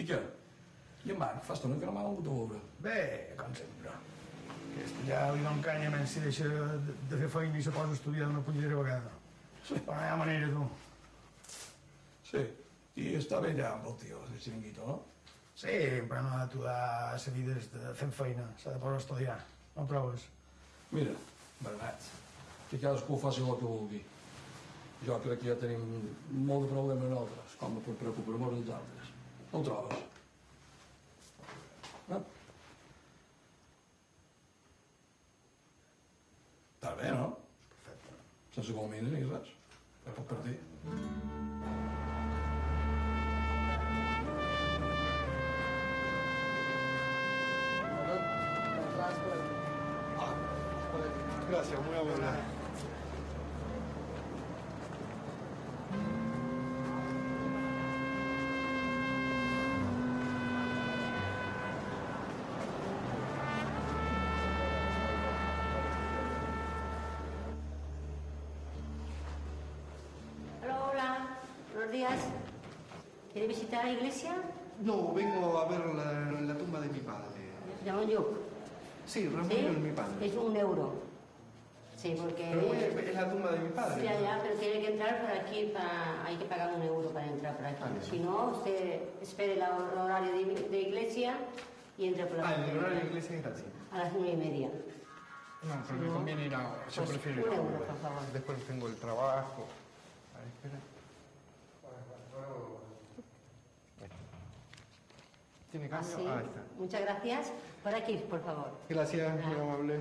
I 0.04 0.08
què? 0.10 0.18
I 1.08 1.12
en 1.14 1.20
Marc, 1.20 1.44
fa 1.48 1.56
estona 1.56 1.78
que 1.80 1.88
no 1.88 1.94
m'ha 1.96 2.04
vingut 2.10 2.28
a 2.28 2.34
veure. 2.38 2.58
Bé, 2.84 2.98
com 3.40 3.54
sempre. 3.56 3.92
Aquest 4.74 5.00
ja 5.08 5.22
li 5.32 5.44
dona 5.46 5.64
canya 5.64 5.92
menys 5.94 6.16
si 6.16 6.24
deixa 6.24 6.48
de, 6.50 6.96
de 7.12 7.20
fer 7.22 7.30
feina 7.38 7.60
i 7.60 7.64
se 7.64 7.72
posa 7.76 7.94
a 7.94 7.98
estudiar 7.98 8.28
d'una 8.28 8.44
punyera 8.44 8.80
vegada. 8.80 9.14
Sí. 9.64 9.78
Però 9.78 9.96
no 9.96 10.04
hi 10.04 10.10
ha 10.12 10.18
manera, 10.20 10.50
tu. 10.52 10.66
Sí, 12.28 12.44
i 13.00 13.14
està 13.20 13.40
bé 13.44 13.54
allà 13.54 13.70
amb 13.78 13.88
el 13.92 13.96
tio, 14.02 14.20
el 14.28 14.40
xiringuito, 14.46 14.88
no? 14.90 14.98
Sí, 15.56 15.76
però 16.10 16.24
no 16.26 16.34
ha 16.34 16.42
d'aturar 16.42 16.80
la 17.14 17.34
vida 17.38 17.56
de 17.76 17.94
fent 18.00 18.12
feina. 18.18 18.48
S'ha 18.60 18.74
de 18.74 18.82
posar 18.82 18.98
a 18.98 19.04
estudiar. 19.04 19.38
No 19.78 19.86
proves. 19.90 20.26
Mira, 20.92 21.14
Bernat, 21.62 22.10
que 22.72 22.82
cadascú 22.82 23.20
faci 23.22 23.46
el 23.46 23.56
que 23.62 23.70
vulgui. 23.70 24.02
Jo 25.08 25.20
crec 25.24 25.42
que 25.44 25.52
ja 25.52 25.56
tenim 25.62 25.88
molt 26.50 26.68
de 26.68 26.74
problemes 26.74 27.10
nosaltres, 27.12 27.56
com 27.62 27.80
per 27.86 27.96
preocupar-nos 28.02 28.60
dels 28.60 28.76
altres. 28.80 28.93
Não 29.54 29.62
trovas. 29.62 30.00
Não? 32.08 32.26
Está 36.76 36.96
bem, 36.96 37.12
não? 37.12 37.38
Perfeito. 37.86 38.18
São 38.56 38.64
jogou 38.64 38.88
menos, 38.88 39.12
nem 39.12 39.22
exato. 39.22 39.50
É 40.08 40.10
para 40.10 40.24
perder. 40.24 40.60
Ah. 50.20 50.34
Gracias, 51.50 51.80
muy 51.86 51.96
amable. 51.96 52.63
¿Quiere 73.44 73.56
visitar 73.60 73.84
la 73.84 73.92
iglesia? 73.92 74.36
No, 74.80 75.14
vengo 75.14 75.58
a 75.60 75.68
ver 75.68 75.86
la, 75.88 76.32
la 76.44 76.58
tumba 76.58 76.80
de 76.80 76.88
mi 76.88 77.00
padre. 77.00 77.28
Llama 77.86 78.04
yo. 78.06 78.26
Sí, 79.06 79.28
Ramón 79.28 79.50
¿Sí? 79.52 79.58
es 79.58 79.78
mi 79.80 79.92
padre. 79.92 80.26
Es 80.26 80.34
un 80.36 80.56
euro. 80.56 80.94
Sí, 81.98 82.16
porque... 82.18 82.50
Pero 82.54 82.72
a- 82.72 83.02
es 83.02 83.14
la 83.14 83.30
tumba 83.30 83.52
de 83.52 83.60
mi 83.60 83.70
padre. 83.72 84.02
Ya, 84.02 84.18
ya, 84.22 84.40
pero 84.42 84.56
tiene 84.58 84.80
que 84.80 84.92
entrar 84.94 85.20
por 85.24 85.32
aquí, 85.32 85.72
para... 85.74 86.26
hay 86.26 86.38
que 86.38 86.46
pagar 86.46 86.74
un 86.74 86.84
euro 86.84 87.10
para 87.10 87.26
entrar 87.26 87.58
por 87.58 87.66
aquí. 87.66 87.82
Vale. 87.82 88.02
Si 88.02 88.20
no, 88.20 88.52
usted 88.52 89.02
espere 89.22 89.56
el 89.56 89.62
horario 89.62 90.32
de, 90.32 90.70
de 90.70 90.80
iglesia 90.80 91.36
y 91.98 92.08
entre 92.08 92.26
por 92.28 92.38
la 92.38 92.48
Ah, 92.48 92.54
el 92.56 92.78
horario 92.78 92.96
de 93.00 93.04
la 93.04 93.10
iglesia 93.10 93.36
es 93.36 93.44
gratis. 93.44 93.66
A 93.92 93.98
las 93.98 94.14
nueve 94.14 94.30
y 94.32 94.38
media. 94.38 94.70
No, 95.64 95.74
pero 95.86 96.00
me 96.00 96.08
No. 96.08 96.14
conviene 96.14 96.46
ir 96.46 96.56
ahora. 96.56 96.86
Yo 96.90 97.04
Pues 97.04 97.10
prefiero 97.18 97.42
ir 97.42 97.48
ahora. 97.60 98.22
Después 98.32 98.64
tengo 98.68 98.88
el 98.88 98.96
trabajo. 98.96 99.66
A 100.34 100.40
ver, 100.40 100.48
espera. 100.48 100.80
¿Tiene 105.74 105.90
cambio? 105.90 106.08
Así. 106.16 106.24
Ah, 106.30 106.38
ahí 106.38 106.46
está. 106.46 106.62
Muchas 106.78 107.02
gracias. 107.02 107.52
Por 107.82 107.96
aquí, 107.96 108.18
por 108.30 108.40
favor. 108.44 108.70
Gracias, 108.90 109.34
muy 109.44 109.56
Ah. 109.56 109.62
amable. 109.64 110.00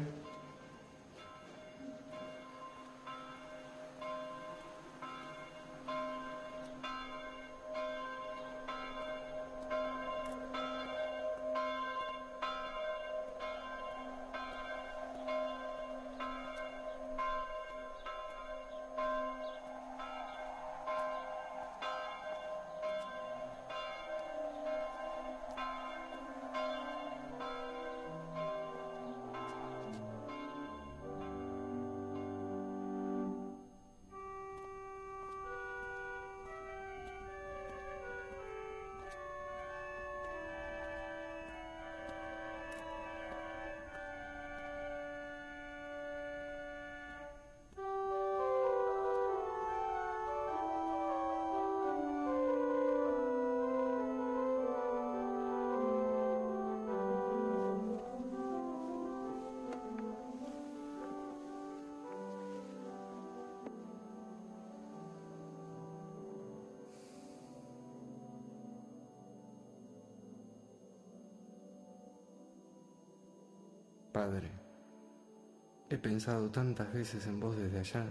Padre, 74.22 74.52
he 75.90 75.98
pensado 75.98 76.48
tantas 76.52 76.94
veces 76.94 77.26
en 77.26 77.40
vos 77.40 77.56
desde 77.56 77.80
allá 77.80 78.06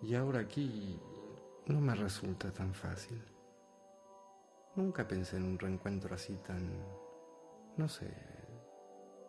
y 0.00 0.14
ahora 0.14 0.40
aquí 0.40 0.98
no 1.66 1.82
me 1.82 1.94
resulta 1.94 2.50
tan 2.50 2.72
fácil. 2.72 3.22
Nunca 4.76 5.06
pensé 5.06 5.36
en 5.36 5.44
un 5.44 5.58
reencuentro 5.58 6.14
así 6.14 6.34
tan, 6.38 6.82
no 7.76 7.88
sé, 7.90 8.10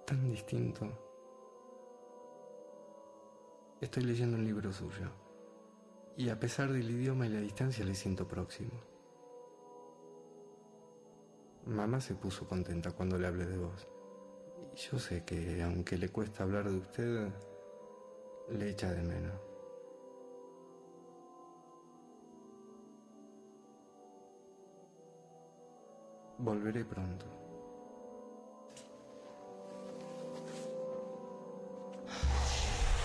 tan 0.08 0.24
distinto. 0.24 0.88
Estoy 3.82 4.04
leyendo 4.04 4.38
un 4.38 4.46
libro 4.46 4.72
suyo 4.72 5.12
y 6.16 6.30
a 6.30 6.40
pesar 6.40 6.72
del 6.72 6.90
idioma 6.90 7.26
y 7.26 7.30
la 7.30 7.42
distancia 7.42 7.84
le 7.84 7.96
siento 7.96 8.26
próximo. 8.26 8.80
Mamá 11.66 12.00
se 12.00 12.16
puso 12.16 12.48
contenta 12.48 12.94
cuando 12.94 13.18
le 13.18 13.28
hablé 13.28 13.46
de 13.46 13.58
vos. 13.58 13.91
Yo 14.76 14.98
sé 14.98 15.24
que 15.24 15.62
aunque 15.64 15.98
le 15.98 16.10
cuesta 16.10 16.44
hablar 16.44 16.70
de 16.70 16.78
usted, 16.78 17.30
le 18.50 18.70
echa 18.70 18.92
de 18.92 19.02
menos. 19.04 19.40
Volveré 26.38 26.84
pronto. 26.86 27.26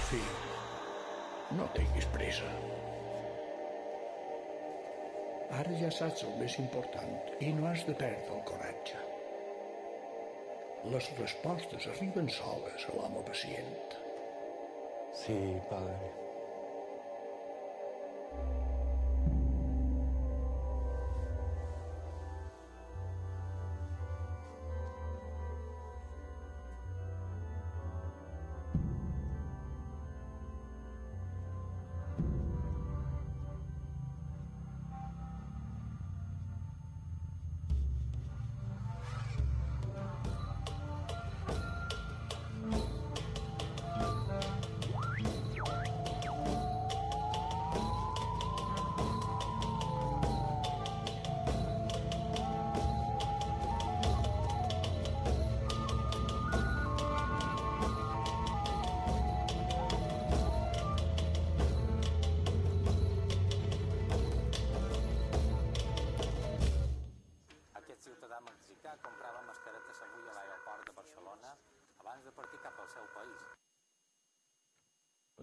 Fill, 0.09 1.59
no 1.59 1.67
tinguis 1.75 2.07
pressa. 2.15 2.49
Ara 5.59 5.77
ja 5.83 5.91
saps 5.91 6.25
el 6.25 6.39
més 6.41 6.57
important 6.63 7.37
no 7.53 7.69
has 7.69 7.85
de 7.91 7.99
perdre 7.99 8.41
el. 8.41 9.16
Les 10.93 11.09
respostes 11.19 11.89
arriben 11.93 12.29
soles 12.31 12.87
a 12.91 12.95
l'home 12.99 13.25
pacient. 13.27 13.97
Sí, 15.25 15.41
padre. 15.71 16.26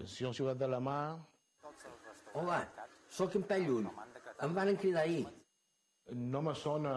Si 0.06 0.26
un 0.26 0.34
ciutat 0.34 0.60
de 0.60 0.68
la 0.68 0.80
mà... 0.84 0.98
Hola, 2.34 2.60
sóc 3.14 3.36
en 3.38 3.46
Pell 3.48 3.66
Llull. 3.68 3.90
Em 4.44 4.56
van 4.58 4.72
cridar 4.82 5.04
ahir. 5.04 5.28
No 6.34 6.42
me 6.42 6.56
sona. 6.58 6.94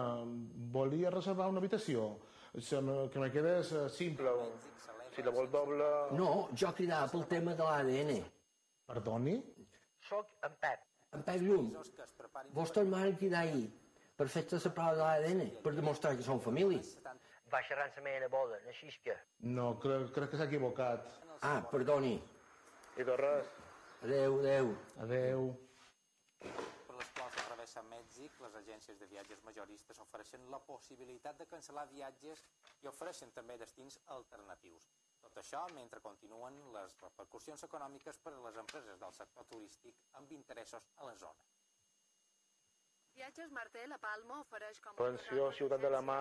Volia 0.75 1.11
reservar 1.13 1.47
una 1.51 1.61
habitació. 1.61 2.09
Se 2.57 2.81
me, 2.81 3.09
que 3.13 3.19
me 3.19 3.31
quedés 3.31 3.71
eh, 3.71 3.87
simple. 3.89 4.33
Si 5.15 5.23
la 5.23 5.33
vol 5.33 5.49
doble... 5.53 5.87
No, 6.17 6.49
jo 6.57 6.71
cridava 6.77 7.09
pel 7.11 7.27
tema 7.29 7.53
de 7.57 7.67
l'ADN. 7.67 8.13
Perdoni? 8.89 9.35
Sóc 10.09 10.33
en 10.47 10.57
Pep. 10.61 10.87
En 11.13 11.23
Pep 11.27 11.43
Llum. 11.45 11.69
Vostè 12.57 12.83
em 12.83 12.93
van 12.93 13.13
cridar 13.19 13.45
ahir 13.45 13.67
per 14.17 14.27
fer-te 14.33 14.57
la 14.63 14.71
prova 14.73 14.95
de 14.97 15.03
l'ADN, 15.03 15.49
per 15.63 15.75
demostrar 15.77 16.15
que 16.17 16.25
som 16.25 16.39
família. 16.41 16.81
Va 17.53 17.61
xerrar 17.67 17.85
amb 17.87 17.99
la 17.99 18.03
meva 18.07 18.29
boda, 18.33 18.57
així 18.71 18.89
que... 19.03 19.13
No, 19.57 19.75
crec, 19.83 20.09
crec 20.15 20.31
que 20.31 20.39
s'ha 20.39 20.47
equivocat. 20.49 21.05
Ah, 21.45 21.61
perdoni. 21.71 22.15
I 22.97 23.03
de 23.05 23.15
res. 23.17 23.49
Adeu, 24.01 24.39
adeu. 24.39 24.69
Adeu. 25.03 25.43
Per 26.41 26.95
les 26.97 27.09
quals 27.17 27.35
travessa 27.43 27.83
Mèxic, 27.91 28.39
les 28.41 28.55
agències 28.57 28.97
de 28.97 29.09
viatges 29.11 29.43
majoristes 29.45 29.99
ofereixen 30.01 30.47
la 30.53 30.59
possibilitat 30.65 31.37
de 31.37 31.45
cancel·lar 31.51 31.83
viatges 31.91 32.41
i 32.81 32.89
ofereixen 32.89 33.33
també 33.35 33.57
destins 33.61 33.99
alternatius. 34.15 34.87
Tot 35.21 35.37
això 35.43 35.61
mentre 35.75 36.01
continuen 36.01 36.57
les 36.73 36.97
repercussions 37.03 37.67
econòmiques 37.69 38.17
per 38.23 38.33
a 38.33 38.41
les 38.47 38.57
empreses 38.63 38.97
del 39.03 39.13
sector 39.19 39.45
turístic 39.53 40.01
amb 40.21 40.33
interessos 40.39 40.89
a 40.97 41.11
la 41.11 41.13
zona. 41.21 41.45
Viatges 43.17 43.53
Martel 43.53 43.93
a 43.93 44.01
Palma 44.01 44.39
ofereix 44.41 44.81
com 44.81 44.97
Pensió, 44.97 45.51
ciutat 45.59 45.85
de 45.85 45.93
la 45.93 46.01
mà... 46.05 46.19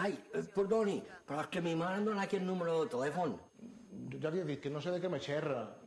Ai, 0.00 0.18
eh, 0.32 0.44
perdoni, 0.52 0.98
però 1.28 1.40
és 1.44 1.50
que 1.52 1.64
mi 1.64 1.74
m'han 1.76 2.08
donat 2.08 2.28
aquest 2.28 2.44
número 2.44 2.78
de 2.82 2.92
telèfon. 2.96 3.36
Ja 4.20 4.32
li 4.32 4.40
he 4.40 4.46
dit 4.52 4.62
que 4.64 4.72
no 4.72 4.80
sé 4.84 4.92
de 4.92 5.00
què 5.00 5.12
me 5.12 5.20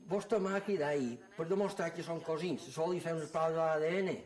xerra. 0.08 0.16
Vostè 0.16 0.40
m'ha 0.40 0.62
cridat 0.62 0.90
ahir 0.96 1.18
per 1.38 1.48
demostrar 1.48 1.92
que 1.94 2.04
som 2.04 2.22
cosins. 2.22 2.62
Sol 2.74 2.94
li 2.94 3.00
fem 3.00 3.18
una 3.18 3.28
prova 3.28 3.78
de 3.80 3.90
l'ADN. 3.92 4.18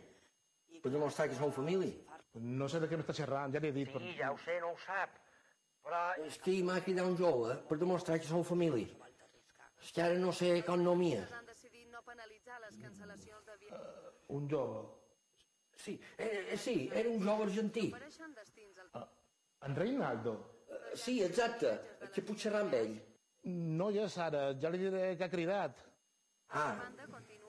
Per 0.81 0.91
demostrar 0.91 1.27
que 1.29 1.35
som 1.35 1.51
família. 1.51 1.93
No 2.33 2.67
sé 2.69 2.79
de 2.79 2.87
què 2.87 2.97
m'està 2.97 3.13
xerrant, 3.13 3.51
ja 3.53 3.59
li 3.59 3.67
he 3.67 3.71
dit. 3.71 3.89
Sí, 3.91 4.15
ja 4.17 4.31
ho 4.31 4.37
sé, 4.37 4.59
no 4.61 4.71
ho 4.71 4.77
sap. 4.85 5.17
Però 5.83 6.01
és 6.25 6.37
que 6.39 6.63
m'ha 6.63 6.79
cridat 6.81 7.05
un 7.05 7.17
jove 7.17 7.57
per 7.67 7.77
demostrar 7.77 8.19
que 8.19 8.25
som 8.29 8.43
família. 8.43 8.87
És 9.81 9.91
que 9.91 10.01
ara 10.01 10.17
no 10.21 10.31
sé 10.31 10.61
com 10.63 10.81
no 10.83 10.95
mia. 10.95 11.25
han 11.37 11.45
decidit 11.45 11.89
no 11.91 12.01
penalitzar 12.05 12.59
les 12.61 12.77
cancel·lacions 12.77 13.45
de 13.45 13.57
viatges. 13.57 14.13
Un 14.29 14.47
jove. 14.49 14.87
Sí, 15.75 15.99
eh, 16.17 16.55
sí, 16.57 16.89
era 16.93 17.09
un 17.09 17.23
jove 17.25 17.43
argentí. 17.43 17.91
Al... 18.93 19.09
En 19.67 19.75
Reinaldo? 19.75 20.63
Eh, 20.69 20.95
Sí, 20.95 21.23
exacte, 21.23 21.79
que 22.13 22.21
puc 22.21 22.37
xerrar 22.37 22.61
amb 22.61 22.73
ell. 22.73 23.10
No, 23.43 23.89
ja 23.89 24.03
és 24.05 24.17
ara, 24.21 24.41
ja 24.61 24.69
li 24.69 24.77
diré 24.83 25.15
que 25.17 25.25
ha 25.25 25.29
cridat. 25.31 25.79
Ah, 26.49 26.75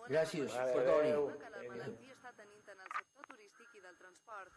gràcies, 0.08 0.54
perdoni. 0.72 1.10
la 1.12 1.62
malaltia 1.68 2.14
està 2.16 2.32
tenint 2.38 2.66
en 2.74 2.78
el 2.80 2.90
sector 2.96 3.24
turístic 3.34 3.68
i 3.76 3.80
del 3.84 3.96
transport. 4.00 4.52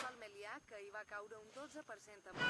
Sol 0.00 0.14
Melià, 0.22 0.54
que 0.70 0.78
hi 0.80 0.90
va 0.94 1.04
caure 1.10 1.36
un 1.42 1.48
12% 1.58 2.32
amb... 2.32 2.40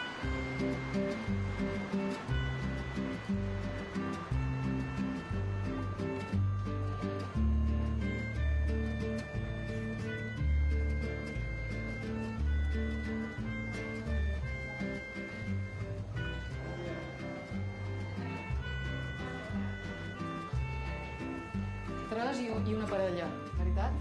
Tres 22.21 22.37
i, 22.37 22.51
i 22.53 22.75
una 22.77 22.85
parella, 22.85 23.27
veritat? 23.57 23.95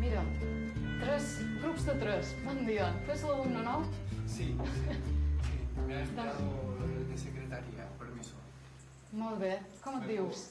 Mira, 0.00 0.22
tres 0.98 1.28
grups 1.62 1.84
de 1.86 1.94
tres. 2.00 2.32
Bon 2.42 2.58
dia. 2.66 2.88
Tu 3.06 3.12
ets 3.14 3.22
l'alumne 3.22 3.62
nou? 3.62 3.84
Sí, 4.26 4.48
sí. 5.46 5.60
Me 5.86 6.00
ha 6.00 6.26
de 7.12 7.18
secretaria, 7.22 7.86
permiso. 8.02 8.34
Molt 9.14 9.38
bé. 9.44 9.52
Com 9.84 10.00
et 10.00 10.08
dius? 10.10 10.48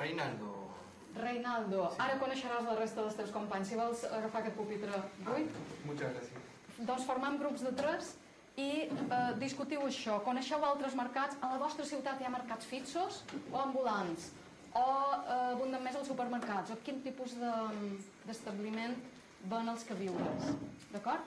Reinaldo. 0.00 0.54
Reinaldo. 1.20 1.84
Ara 2.00 2.16
coneixeràs 2.24 2.64
la 2.64 2.78
resta 2.80 3.04
dels 3.04 3.20
teus 3.20 3.36
companys. 3.36 3.68
Si 3.68 3.76
vols 3.76 4.08
agafar 4.08 4.40
aquest 4.40 4.56
pupitre 4.56 5.04
buit, 5.28 5.52
Muchas 5.84 6.16
gracias. 6.16 6.52
doncs 6.80 7.04
formam 7.04 7.36
grups 7.44 7.60
de 7.68 7.76
tres 7.76 8.14
i 8.56 8.70
eh, 8.88 9.24
discutiu 9.36 9.84
això. 9.84 10.22
Coneixeu 10.24 10.64
altres 10.64 10.96
mercats? 10.96 11.36
A 11.44 11.52
la 11.52 11.60
vostra 11.60 11.84
ciutat 11.84 12.20
hi 12.20 12.24
ha 12.24 12.32
mercats 12.32 12.64
fixos 12.72 13.20
o 13.52 13.60
ambulants? 13.60 14.32
O 14.74 14.84
eh, 14.84 15.52
abunden 15.52 15.82
més 15.84 15.96
els 15.98 16.08
supermercats? 16.08 16.70
O 16.72 16.78
quin 16.84 17.02
tipus 17.04 17.34
de- 17.36 17.98
d'establiment 18.26 18.94
ven 19.50 19.68
els 19.68 19.84
queviures? 19.84 20.48
D'acord? 20.92 21.20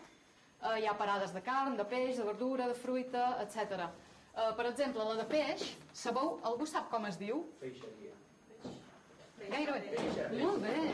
Eh, 0.63 0.79
hi 0.81 0.87
ha 0.89 0.95
parades 0.97 1.33
de 1.35 1.41
carn, 1.45 1.75
de 1.77 1.85
peix, 1.85 2.17
de 2.17 2.23
verdura, 2.25 2.67
de 2.71 2.73
fruita, 2.79 3.25
etc. 3.43 3.85
Eh, 4.35 4.51
per 4.57 4.65
exemple, 4.71 5.03
la 5.05 5.15
de 5.21 5.25
peix, 5.29 5.67
sabeu, 5.93 6.39
algú 6.43 6.65
sap 6.67 6.89
com 6.89 7.05
es 7.05 7.17
diu? 7.21 7.43
Peixeria. 7.61 8.13
Gairebé. 9.45 10.39
Molt 10.41 10.61
bé. 10.63 10.93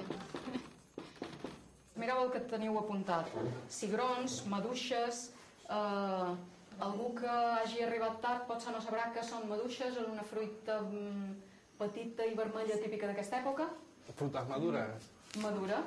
Mireu 1.96 2.24
el 2.26 2.32
que 2.34 2.40
teniu 2.52 2.78
apuntat. 2.80 3.30
Cigrons, 3.70 4.42
maduixes, 4.48 5.30
eh, 5.70 6.34
Algú 6.82 7.12
que 7.14 7.30
hagi 7.30 7.84
arribat 7.86 8.16
tard 8.24 8.48
potser 8.48 8.72
no 8.74 8.80
sabrà 8.82 9.12
que 9.14 9.22
són 9.22 9.44
maduixes, 9.48 9.98
és 10.02 10.08
una 10.08 10.24
fruita 10.26 10.80
mm, 10.82 11.36
petita 11.82 12.26
i 12.30 12.38
vermella 12.38 12.78
típica 12.84 13.10
d'aquesta 13.10 13.41
època. 13.41 13.67
Frutas 14.15 14.48
maduras. 14.48 15.12
Madura. 15.41 15.84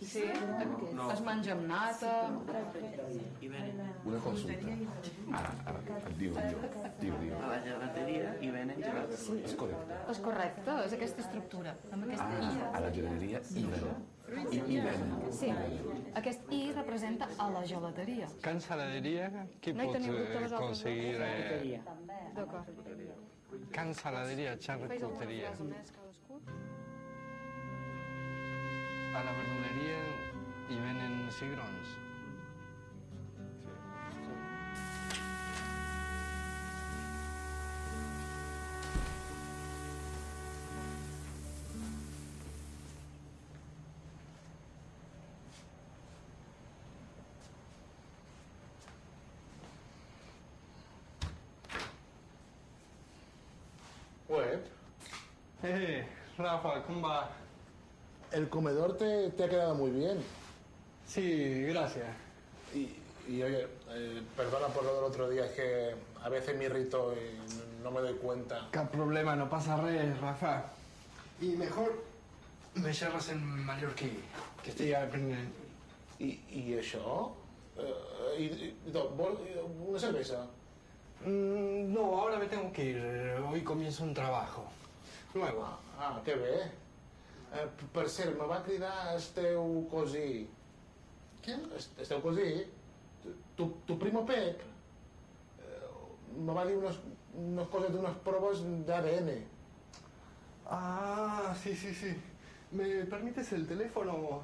Sí, 0.00 0.22
No. 0.96 1.10
es 1.12 1.20
menja 1.20 1.52
amb 1.52 1.66
nata. 1.68 2.12
Una 4.04 4.18
consulta. 4.24 4.70
Ara, 5.40 5.50
ara, 5.66 5.82
diu, 6.18 6.32
diu, 6.32 6.62
diu, 7.02 7.18
diu. 7.20 7.34
A 7.36 7.50
la 7.52 7.58
gelateria 7.66 8.32
hi 8.40 8.50
venen 8.54 8.80
gelats. 8.80 9.28
És 9.44 9.54
correcte. 9.60 9.98
És 10.14 10.22
correcte, 10.24 10.78
és 10.86 10.96
aquesta 10.96 11.22
estructura, 11.26 11.76
amb 11.92 12.08
aquesta 12.08 12.30
I. 12.40 12.50
Ah, 12.64 12.72
a 12.78 12.80
la 12.86 12.90
gelateria 12.96 13.42
hi 13.50 13.66
venen. 13.74 14.08
I, 14.30 14.60
i 14.76 14.80
venen. 14.80 15.16
Sí, 15.34 15.50
aquest 16.22 16.52
I 16.54 16.62
representa 16.72 17.28
a 17.36 17.50
la 17.50 17.64
gelateria. 17.66 18.28
Can 18.42 18.60
Saladeria, 18.60 19.30
qui 19.60 19.74
No 19.74 19.86
pot 19.90 19.96
eh, 20.00 20.06
dubte 20.06 20.44
vosaltres, 20.46 20.60
conseguir... 20.60 21.18
no? 21.18 21.24
Eh, 21.26 21.80
D'acord. 22.38 23.29
Can 23.72 23.94
Saladeria, 23.94 24.56
charcuteria. 24.58 25.50
A 29.14 29.22
la 29.26 29.32
verduleria 29.38 29.98
hi 30.68 30.78
venen 30.84 31.18
cigrons. 31.38 32.09
Eh, 55.62 56.06
Rafa, 56.38 56.82
¿cómo 56.84 57.06
va? 57.08 57.30
el 58.32 58.48
comedor 58.48 58.96
te, 58.96 59.30
te 59.30 59.44
ha 59.44 59.48
quedado 59.48 59.74
muy 59.74 59.90
bien. 59.90 60.24
Sí, 61.04 61.62
gracias. 61.64 62.06
Y, 62.72 62.96
y 63.28 63.42
oye, 63.42 63.66
eh, 63.88 64.22
perdona 64.36 64.68
por 64.68 64.84
lo 64.84 64.94
del 64.94 65.04
otro 65.04 65.28
día, 65.28 65.46
es 65.46 65.52
que 65.52 65.96
a 66.22 66.28
veces 66.28 66.56
me 66.56 66.66
irrito 66.66 67.12
y 67.12 67.82
no 67.82 67.90
me 67.90 68.00
doy 68.00 68.14
cuenta. 68.14 68.68
Cap 68.70 68.90
problema, 68.92 69.34
no 69.34 69.50
pasa 69.50 69.76
res, 69.78 70.18
Rafa. 70.20 70.64
Y 71.40 71.56
mejor 71.56 72.04
me 72.74 72.92
llevas 72.92 73.28
en 73.30 73.44
mallorquí, 73.64 74.22
que 74.62 74.70
estoy 74.70 74.94
aprendiendo. 74.94 75.50
Això? 76.20 77.32
Eh, 77.76 78.36
i, 78.38 78.44
i, 78.44 78.90
do- 78.92 79.08
vol 79.16 79.38
una 79.88 79.98
cervesa? 79.98 80.44
Mm, 81.24 81.92
no, 81.92 82.20
ahora 82.20 82.38
me 82.38 82.46
tengo 82.46 82.70
que 82.72 82.84
ir. 82.84 83.00
Hoy 83.50 83.62
comienzo 83.64 84.04
un 84.04 84.14
trabajo. 84.14 84.70
Nuevo. 85.34 85.66
Ah, 85.98 86.20
que 86.24 86.34
bé. 86.34 86.54
Eh, 87.50 87.66
per 87.94 88.08
cert, 88.08 88.36
me 88.38 88.46
va 88.46 88.60
cridar 88.66 88.94
el 89.14 89.22
teu 89.34 89.84
cosí. 89.90 90.48
Què? 91.44 91.56
El 91.76 92.08
teu 92.08 92.22
cosí? 92.24 92.48
Tu, 93.58 93.66
tu 93.86 93.96
primo 94.00 94.22
Pep 94.26 94.62
eh, 95.60 95.88
me 96.38 96.54
va 96.56 96.64
dir 96.66 96.78
unes, 96.78 96.98
unes 97.36 97.70
coses 97.74 97.92
d'unes 97.94 98.16
proves 98.26 98.62
d'ADN. 98.88 99.30
Ah, 100.70 101.54
sí, 101.62 101.74
sí, 101.74 101.94
sí. 101.94 102.14
¿Me 102.72 103.04
permites 103.10 103.52
el 103.52 103.66
teléfono? 103.66 104.42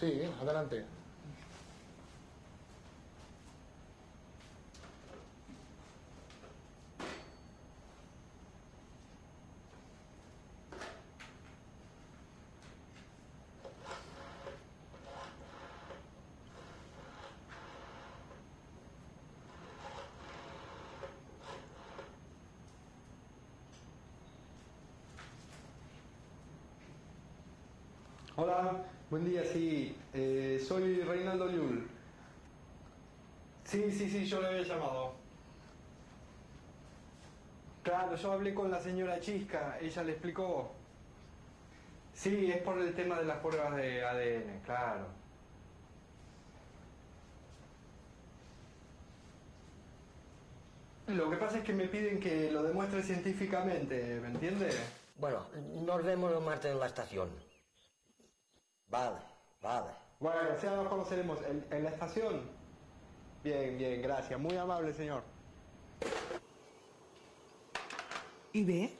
Sí, 0.00 0.22
adelante. 0.40 0.84
Hola, 28.38 28.84
buen 29.08 29.24
día, 29.24 29.42
sí. 29.44 29.96
Eh, 30.12 30.62
soy 30.66 31.00
Reinaldo 31.00 31.46
Liul. 31.46 31.88
Sí, 33.64 33.90
sí, 33.90 34.10
sí, 34.10 34.26
yo 34.26 34.42
le 34.42 34.48
había 34.48 34.62
llamado. 34.62 35.14
Claro, 37.82 38.14
yo 38.14 38.32
hablé 38.32 38.52
con 38.52 38.70
la 38.70 38.78
señora 38.78 39.18
Chisca, 39.20 39.78
ella 39.80 40.02
le 40.02 40.12
explicó. 40.12 40.70
Sí, 42.12 42.50
es 42.50 42.60
por 42.62 42.78
el 42.78 42.94
tema 42.94 43.18
de 43.18 43.24
las 43.24 43.38
pruebas 43.38 43.74
de 43.74 44.04
ADN, 44.04 44.60
claro. 44.66 45.06
Lo 51.06 51.30
que 51.30 51.36
pasa 51.38 51.58
es 51.58 51.64
que 51.64 51.72
me 51.72 51.86
piden 51.86 52.20
que 52.20 52.50
lo 52.50 52.62
demuestre 52.62 53.02
científicamente, 53.02 54.20
¿me 54.20 54.28
entiende? 54.28 54.68
Bueno, 55.18 55.46
nos 55.86 56.04
vemos 56.04 56.34
el 56.34 56.44
martes 56.44 56.70
en 56.72 56.80
la 56.80 56.86
estación. 56.86 57.45
Vale, 58.88 59.18
vale. 59.62 59.90
Bueno, 60.20 60.56
ya 60.62 60.76
nos 60.76 60.88
conoceremos 60.88 61.38
en, 61.42 61.64
en 61.70 61.84
la 61.84 61.90
estación. 61.90 62.40
Bien, 63.44 63.76
bien, 63.78 64.02
gracias. 64.02 64.40
Muy 64.40 64.56
amable, 64.56 64.92
señor. 64.92 65.22
I 68.52 68.64
bé, 68.64 68.92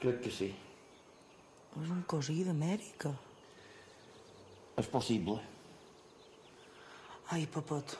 Crec 0.00 0.20
que 0.22 0.30
sí. 0.30 0.48
és 1.76 1.90
un 1.92 2.00
cosí 2.08 2.40
d'Amèrica. 2.42 3.10
És 4.80 4.88
possible. 4.90 5.36
Ai, 7.30 7.44
papet, 7.46 7.92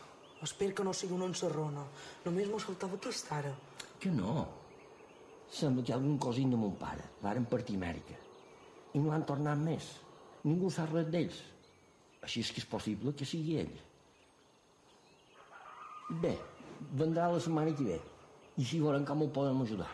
espero 0.43 0.75
que 0.75 0.85
no 0.85 0.95
sigui 0.97 1.15
una 1.15 1.29
encerrona. 1.29 1.85
Només 2.25 2.49
m'ho 2.49 2.59
saltava 2.59 2.97
aquesta 2.97 3.37
ara. 3.37 3.53
Que 4.01 4.11
no. 4.11 4.47
Sembla 5.53 5.85
que 5.85 5.93
algun 5.93 6.17
cosín 6.19 6.51
de 6.51 6.57
mon 6.57 6.75
pare 6.81 7.05
varen 7.23 7.45
partir 7.45 7.77
a 7.77 7.83
Amèrica. 7.83 8.17
I 8.97 8.99
no 9.05 9.13
han 9.13 9.27
tornat 9.29 9.61
més. 9.61 9.93
Ningú 10.45 10.71
sap 10.73 10.93
res 10.95 11.09
d'ells. 11.13 11.39
Així 12.25 12.43
és 12.45 12.51
que 12.53 12.61
és 12.63 12.69
possible 12.69 13.13
que 13.17 13.29
sigui 13.29 13.59
ell. 13.63 13.73
Bé, 16.23 16.35
vendrà 17.01 17.29
la 17.33 17.41
setmana 17.41 17.75
que 17.77 17.87
ve. 17.87 17.99
I 18.61 18.67
si 18.67 18.81
veurem 18.83 19.05
com 19.09 19.23
el 19.25 19.31
podem 19.37 19.63
ajudar. 19.65 19.91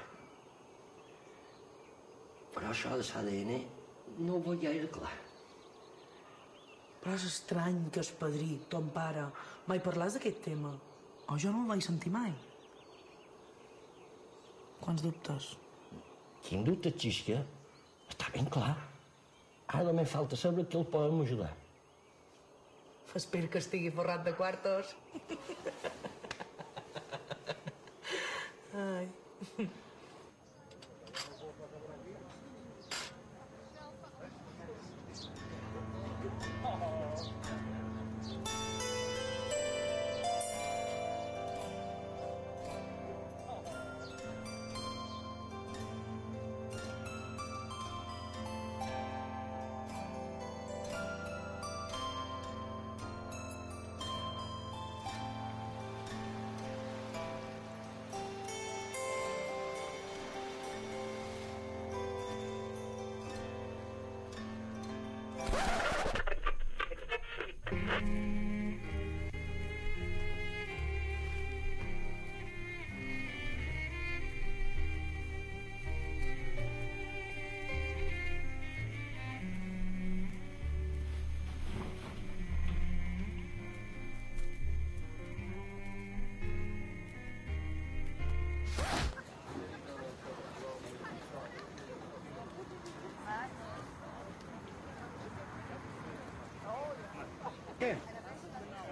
Però 2.54 2.70
això 2.72 2.96
de 2.96 3.04
l'ADN 3.04 3.58
no 4.24 4.38
ho 4.38 4.42
veig 4.46 4.62
gaire 4.64 4.88
clar. 4.88 5.12
Però 7.02 7.14
és 7.14 7.26
estrany 7.28 7.82
que 7.92 8.00
el 8.00 8.08
padrí, 8.18 8.56
ton 8.72 8.88
pare, 8.94 9.28
mai 9.68 9.82
parlàs 9.84 10.16
d'aquest 10.16 10.42
tema. 10.48 10.72
O 11.28 11.36
jo 11.42 11.52
no 11.52 11.62
el 11.66 11.70
vaig 11.74 11.84
sentir 11.84 12.10
mai. 12.14 12.32
Quants 14.80 15.02
dubtes? 15.04 15.52
Quin 16.46 16.64
dubte, 16.64 16.94
Xisca? 16.96 17.42
Està 18.08 18.30
ben 18.34 18.48
clar. 18.56 18.74
Ara 19.68 19.84
només 19.88 20.10
falta 20.10 20.36
saber 20.38 20.66
que 20.66 20.76
el 20.78 20.84
podem 20.92 21.22
ajudar. 21.22 21.52
Espero 23.16 23.48
que 23.48 23.58
estigui 23.62 23.90
forrat 23.96 24.24
de 24.26 24.32
quartos. 24.36 24.94
Ai. 28.86 29.08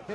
Sí. 0.07 0.13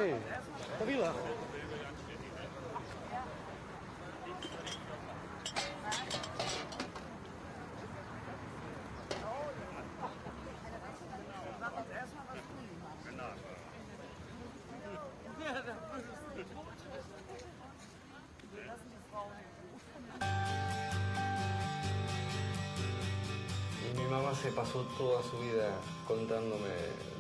Mi 23.95 24.04
mamá 24.06 24.36
se 24.36 24.52
pasó 24.52 24.82
toda 24.97 25.23
su 25.23 25.39
vida 25.39 25.71
contándome 26.08 26.69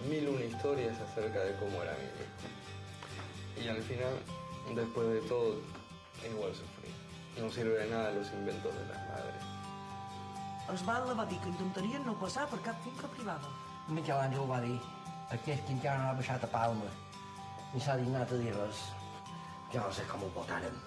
mil 0.07 0.29
una 0.29 0.45
historias 0.45 0.99
acerca 0.99 1.39
de 1.39 1.55
cómo 1.55 1.81
era 1.81 1.93
mi 1.93 2.08
al 3.69 3.83
final, 3.83 4.13
después 4.75 5.07
de 5.07 5.21
todo, 5.21 5.55
igual 6.29 6.53
sufrí. 6.53 6.91
No 7.39 7.49
sirve 7.51 7.77
de 7.77 7.89
nada 7.89 8.11
los 8.11 8.31
inventos 8.31 8.73
de 8.73 8.85
las 8.87 8.97
madres. 9.09 9.43
Esbal 10.73 11.19
va 11.19 11.25
dir 11.25 11.39
que 11.39 11.49
intentaria 11.49 11.99
no 11.99 12.13
passar 12.19 12.45
per 12.49 12.59
cap 12.61 12.77
finca 12.83 13.07
privada. 13.07 13.49
Miquel 13.89 14.19
Àngel 14.21 14.45
va 14.49 14.59
dir, 14.61 14.77
aquest 15.33 15.65
que 15.65 15.73
encara 15.73 16.03
no 16.03 16.09
ha 16.11 16.17
baixat 16.19 16.43
a 16.45 16.49
Palma, 16.53 16.91
ni 17.73 17.81
s'ha 17.81 17.97
dignat 17.97 18.31
a 18.31 18.37
dir 18.37 18.53
res. 18.53 18.83
Jo 19.73 19.81
no 19.81 19.91
sé 19.93 20.05
com 20.11 20.25
ho 20.25 20.29
votàrem. 20.37 20.77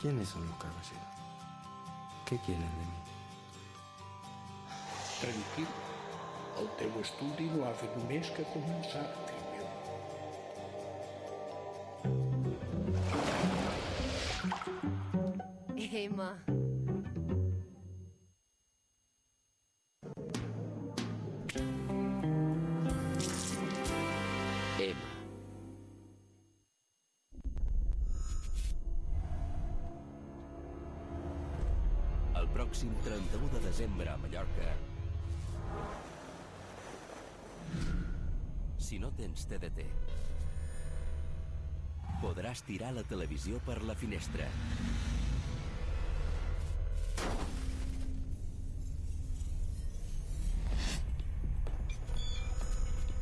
¿Quiénes 0.00 0.28
son 0.28 0.46
los 0.48 0.56
caballeros? 0.56 1.12
¿Qué 2.26 2.36
quieren 2.38 2.62
de 2.62 2.86
mí? 2.90 3.11
tranquilo 5.22 5.70
ao 6.56 6.66
teu 6.66 7.00
estudi 7.00 7.44
no 7.44 7.64
ávido 7.64 8.04
mês 8.08 8.28
que 8.28 8.42
é 8.42 8.44
a 8.44 8.48
começar, 8.48 9.04
filho 9.28 9.46
meu. 9.52 9.66
Hey, 15.78 16.08
mãe. 16.08 16.51
TDT, 39.52 39.84
podràs 42.22 42.62
tirar 42.64 42.92
la 42.96 43.02
televisió 43.04 43.58
per 43.66 43.82
la 43.84 43.96
finestra. 43.98 44.46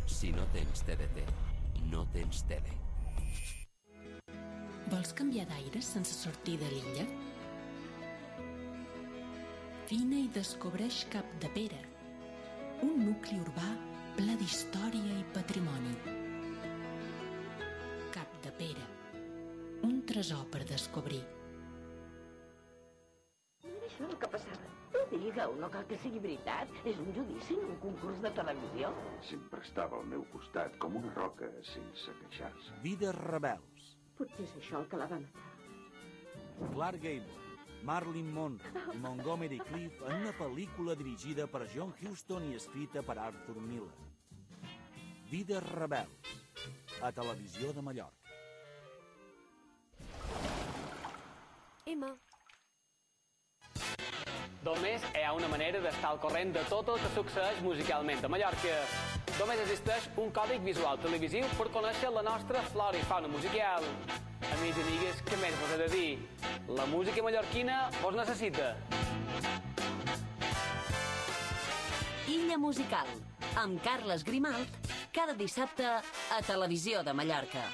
Si 0.06 0.30
no 0.36 0.46
tens 0.54 0.84
TDT, 0.86 1.26
no 1.90 2.04
tens 2.14 2.44
tele. 2.46 2.78
Vols 4.90 5.10
canviar 5.18 5.48
d'aire 5.50 5.82
sense 5.82 6.14
sortir 6.14 6.60
de 6.62 6.70
l'illa? 6.70 7.08
Vine 9.90 10.22
i 10.28 10.30
descobreix 10.38 11.02
Cap 11.10 11.38
de 11.42 11.50
Pere, 11.58 11.82
un 12.86 13.00
nucli 13.08 13.42
urbà 13.42 13.74
ple 14.20 14.38
d'història 14.38 15.18
i 15.18 15.28
patrimoni. 15.34 16.19
Tresor 20.20 20.44
per 20.52 20.66
descobrir. 20.68 21.20
Mira 23.64 23.86
això 23.86 24.04
el 24.04 24.18
que 24.20 24.28
passava. 24.28 24.66
No 24.92 25.04
digueu, 25.12 25.54
no 25.56 25.70
cal 25.72 25.86
que 25.88 25.96
sigui 26.02 26.20
veritat. 26.20 26.74
És 26.90 26.98
un 27.00 27.08
judici, 27.16 27.56
un 27.56 27.78
concurs 27.80 28.20
de 28.20 28.32
televisió. 28.36 28.90
Sempre 29.30 29.62
estava 29.64 29.96
al 29.96 30.04
meu 30.10 30.26
costat, 30.34 30.76
com 30.82 30.98
una 31.00 31.14
roca, 31.14 31.48
sense 31.70 32.12
queixar-se. 32.18 32.76
Vides 32.84 33.16
rebels. 33.16 33.88
Potser 34.18 34.44
és 34.44 34.54
això 34.60 34.82
el 34.82 34.90
que 34.92 35.00
la 35.00 35.08
va 35.08 35.22
matar. 35.22 35.48
Clark 36.74 37.00
Gable, 37.00 37.40
Marilyn 37.88 38.28
Monroe 38.36 38.92
i 38.92 39.00
Montgomery 39.00 39.62
Cliff 39.72 40.04
en 40.04 40.18
una 40.20 40.36
pel·lícula 40.36 40.98
dirigida 41.00 41.48
per 41.48 41.64
John 41.72 41.96
Huston 41.96 42.50
i 42.50 42.58
escrita 42.60 43.00
per 43.00 43.16
Arthur 43.24 43.56
Miller. 43.56 44.10
Vides 45.32 45.64
rebels, 45.72 46.36
a 47.00 47.08
Televisió 47.08 47.72
de 47.72 47.88
Mallorca. 47.88 48.19
Emma. 51.90 52.10
Només 54.62 55.04
hi 55.16 55.22
ha 55.24 55.32
una 55.32 55.48
manera 55.48 55.80
d'estar 55.82 56.10
al 56.12 56.18
corrent 56.22 56.52
de 56.54 56.62
tot 56.68 56.90
el 56.92 56.98
que 57.00 57.10
succeeix 57.14 57.62
musicalment 57.64 58.20
a 58.24 58.30
Mallorca. 58.30 58.74
Només 59.38 59.62
existeix 59.64 60.08
un 60.20 60.30
còdic 60.36 60.62
visual 60.66 61.00
televisiu 61.02 61.48
per 61.56 61.70
conèixer 61.76 62.12
la 62.14 62.22
nostra 62.26 62.62
flora 62.68 63.00
i 63.00 63.06
fauna 63.08 63.30
musical. 63.32 63.86
Amics 64.50 64.78
i 64.78 64.84
amigues, 64.84 65.22
què 65.26 65.38
més 65.40 65.56
vos 65.62 65.74
he 65.74 65.78
de 65.80 65.88
dir? 65.94 66.10
La 66.78 66.86
música 66.92 67.24
mallorquina 67.24 67.80
vos 68.00 68.18
necessita. 68.18 68.74
Illa 72.30 72.58
Musical, 72.62 73.08
amb 73.64 73.80
Carles 73.82 74.26
Grimalt, 74.28 74.92
cada 75.16 75.34
dissabte 75.34 75.88
a 75.96 76.42
Televisió 76.46 77.02
de 77.06 77.16
Mallorca. 77.16 77.64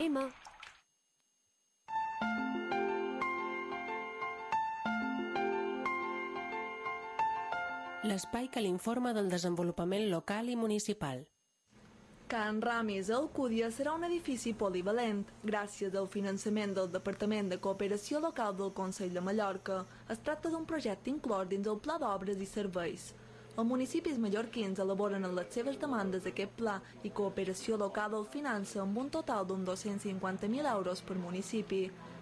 Emma. 0.00 0.22
L'espai 8.08 8.48
que 8.48 8.62
l'informa 8.64 9.12
del 9.12 9.28
desenvolupament 9.28 10.08
local 10.08 10.48
i 10.48 10.56
municipal. 10.56 11.20
Can 12.32 12.62
Ramis 12.64 13.10
a 13.10 13.18
Alcúdia 13.18 13.68
serà 13.68 13.92
un 13.92 14.08
edifici 14.08 14.54
polivalent. 14.56 15.20
Gràcies 15.44 15.92
al 15.92 16.08
finançament 16.08 16.72
del 16.78 16.88
Departament 16.96 17.52
de 17.52 17.60
Cooperació 17.60 18.24
Local 18.24 18.56
del 18.56 18.72
Consell 18.72 19.12
de 19.12 19.20
Mallorca, 19.28 19.82
es 20.08 20.24
tracta 20.24 20.48
d'un 20.48 20.64
projecte 20.64 21.12
inclòs 21.12 21.52
dins 21.52 21.68
el 21.68 21.82
Pla 21.84 22.00
d'Obres 22.00 22.40
i 22.40 22.48
Serveis. 22.48 23.10
Els 23.60 23.68
municipis 23.68 24.16
mallorquins 24.16 24.78
elaboren 24.80 25.26
en 25.26 25.34
les 25.36 25.48
seves 25.52 25.74
demandes 25.80 26.24
aquest 26.28 26.52
pla 26.56 26.78
i 27.04 27.10
cooperació 27.16 27.76
local 27.80 28.14
el 28.16 28.22
finança 28.34 28.78
amb 28.80 29.00
un 29.02 29.10
total 29.16 29.44
d'un 29.50 29.66
250.000 29.68 30.68
euros 30.70 31.02
per 31.08 31.16
municipi. 31.20 31.80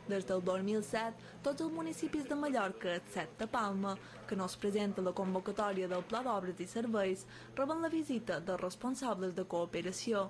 Des 0.08 0.26
del 0.26 0.42
2007, 0.48 1.28
tots 1.44 1.62
els 1.62 1.76
municipis 1.76 2.26
de 2.26 2.38
Mallorca, 2.40 2.96
excepte 2.96 3.46
Palma, 3.52 3.92
que 4.26 4.38
no 4.40 4.48
es 4.50 4.56
presenta 4.64 5.04
la 5.04 5.12
convocatòria 5.20 5.86
del 5.92 6.02
Pla 6.10 6.24
d'Obres 6.26 6.58
i 6.64 6.66
Serveis, 6.72 7.22
reben 7.60 7.86
la 7.86 7.92
visita 7.92 8.40
dels 8.40 8.64
responsables 8.64 9.36
de 9.36 9.46
cooperació. 9.54 10.24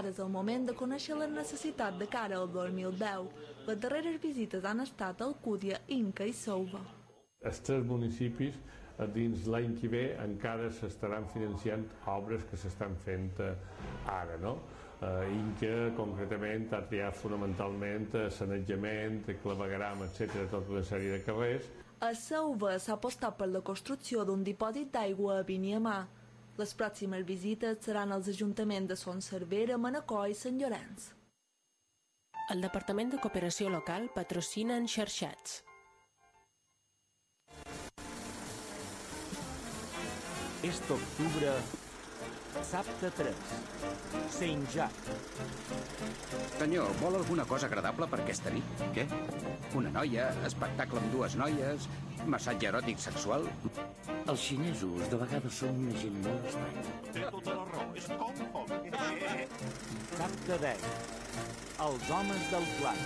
Ara 0.00 0.10
és 0.10 0.18
el 0.18 0.32
moment 0.38 0.66
de 0.66 0.74
conèixer 0.82 1.20
les 1.20 1.30
necessitats 1.36 2.02
de 2.02 2.10
cara 2.16 2.40
al 2.40 2.50
2010. 2.58 3.30
Les 3.68 3.78
darreres 3.86 4.18
visites 4.26 4.66
han 4.66 4.82
estat 4.88 5.22
a 5.22 5.30
Alcúdia, 5.30 5.78
Inca 6.00 6.26
i 6.26 6.34
Souva. 6.34 6.82
Els 7.46 7.62
tres 7.62 7.86
municipis 7.86 8.58
dins 9.06 9.46
l'any 9.46 9.76
que 9.78 9.88
ve 9.88 10.02
encara 10.24 10.70
s'estaran 10.74 11.26
financiant 11.30 11.84
obres 12.10 12.42
que 12.50 12.58
s'estan 12.58 12.96
fent 13.04 13.40
eh, 13.44 13.54
ara, 14.10 14.38
no? 14.42 14.56
Eh, 14.98 15.30
Inca, 15.30 15.74
concretament, 15.94 16.72
ha 16.74 16.80
triat 16.90 17.14
fonamentalment 17.14 18.08
eh, 18.18 18.24
sanejament, 18.34 19.22
clavegram, 19.44 20.02
etc., 20.08 20.48
tota 20.50 20.74
una 20.74 20.82
sèrie 20.82 21.12
de 21.14 21.20
carrers. 21.22 21.68
A 22.02 22.12
Sauva 22.14 22.76
s'ha 22.78 22.96
apostat 22.96 23.38
per 23.38 23.48
la 23.50 23.62
construcció 23.62 24.24
d'un 24.26 24.42
dipòsit 24.46 24.90
d'aigua 24.94 25.38
a 25.38 25.46
Viniamà. 25.46 26.00
Les 26.58 26.74
pròximes 26.74 27.22
visites 27.26 27.78
seran 27.86 28.10
als 28.14 28.30
ajuntaments 28.34 28.90
de 28.90 28.98
Son 28.98 29.22
Cervera, 29.22 29.78
Manacor 29.78 30.26
i 30.30 30.34
Sant 30.34 30.58
Llorenç. 30.58 31.12
El 32.50 32.62
Departament 32.64 33.14
de 33.14 33.22
Cooperació 33.22 33.70
Local 33.70 34.10
patrocina 34.14 34.78
enxarxats. 34.82 35.62
Este 40.60 40.92
octubre, 40.92 41.52
Sapte 42.64 43.10
3, 43.10 43.32
Saint 44.28 44.68
Jack. 44.74 44.92
Senyor, 46.58 46.90
vol 47.00 47.14
alguna 47.14 47.44
cosa 47.44 47.66
agradable 47.66 48.08
per 48.10 48.18
aquesta 48.24 48.50
nit? 48.50 48.64
Què? 48.96 49.04
Una 49.78 49.92
noia, 49.94 50.24
espectacle 50.48 50.98
amb 50.98 51.14
dues 51.14 51.36
noies, 51.38 51.86
massatge 52.26 52.66
eròtic 52.72 52.98
sexual? 52.98 53.46
Els 54.26 54.40
xinesos 54.48 55.06
de 55.12 55.20
vegades 55.22 55.60
són 55.62 55.78
una 55.84 55.94
gent 56.02 56.18
molt 56.26 56.50
estranya. 56.50 56.82
Té 57.14 57.22
tota 57.36 57.54
la 57.60 57.64
raó, 57.70 57.86
és 57.94 58.10
com 58.18 58.34
hobby. 58.58 58.90
Sapte 60.18 60.58
10, 60.66 60.90
Els 61.86 62.10
homes 62.18 62.50
del 62.50 62.66
plat. 62.80 63.00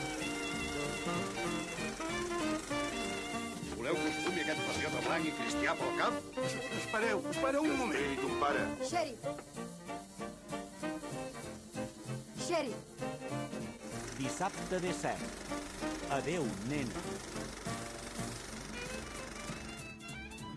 Voleu 3.83 3.97
que 3.97 4.11
us 4.11 4.19
fumi 4.23 4.43
aquest 4.45 4.61
patriota 4.63 5.01
blanc 5.03 5.25
i 5.27 5.31
cristià 5.35 5.73
pel 5.75 5.97
cap? 5.99 6.19
Espereu, 6.79 7.23
espereu 7.33 7.65
un 7.67 7.73
moment. 7.81 7.97
Ei, 7.99 8.13
ton 8.21 8.37
pare. 8.39 8.61
Xèrif. 8.87 9.25
Xèrif. 12.45 13.01
Dissabte 14.21 14.81
de 14.87 14.93
set. 15.01 15.27
Adeu, 16.15 16.47
nen. 16.71 16.95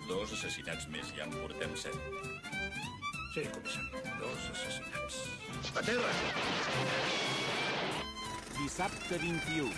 Dos 0.05 0.37
assassinats 0.37 0.85
més, 0.93 1.09
ja 1.17 1.25
en 1.25 1.33
portem 1.39 1.73
set. 1.81 1.97
Sí, 3.33 3.49
comissari. 3.57 4.05
Dos 4.21 4.49
assassinats. 4.53 5.21
A 5.73 5.87
terra! 5.89 6.13
Dissabte 8.61 9.17
21. 9.17 9.73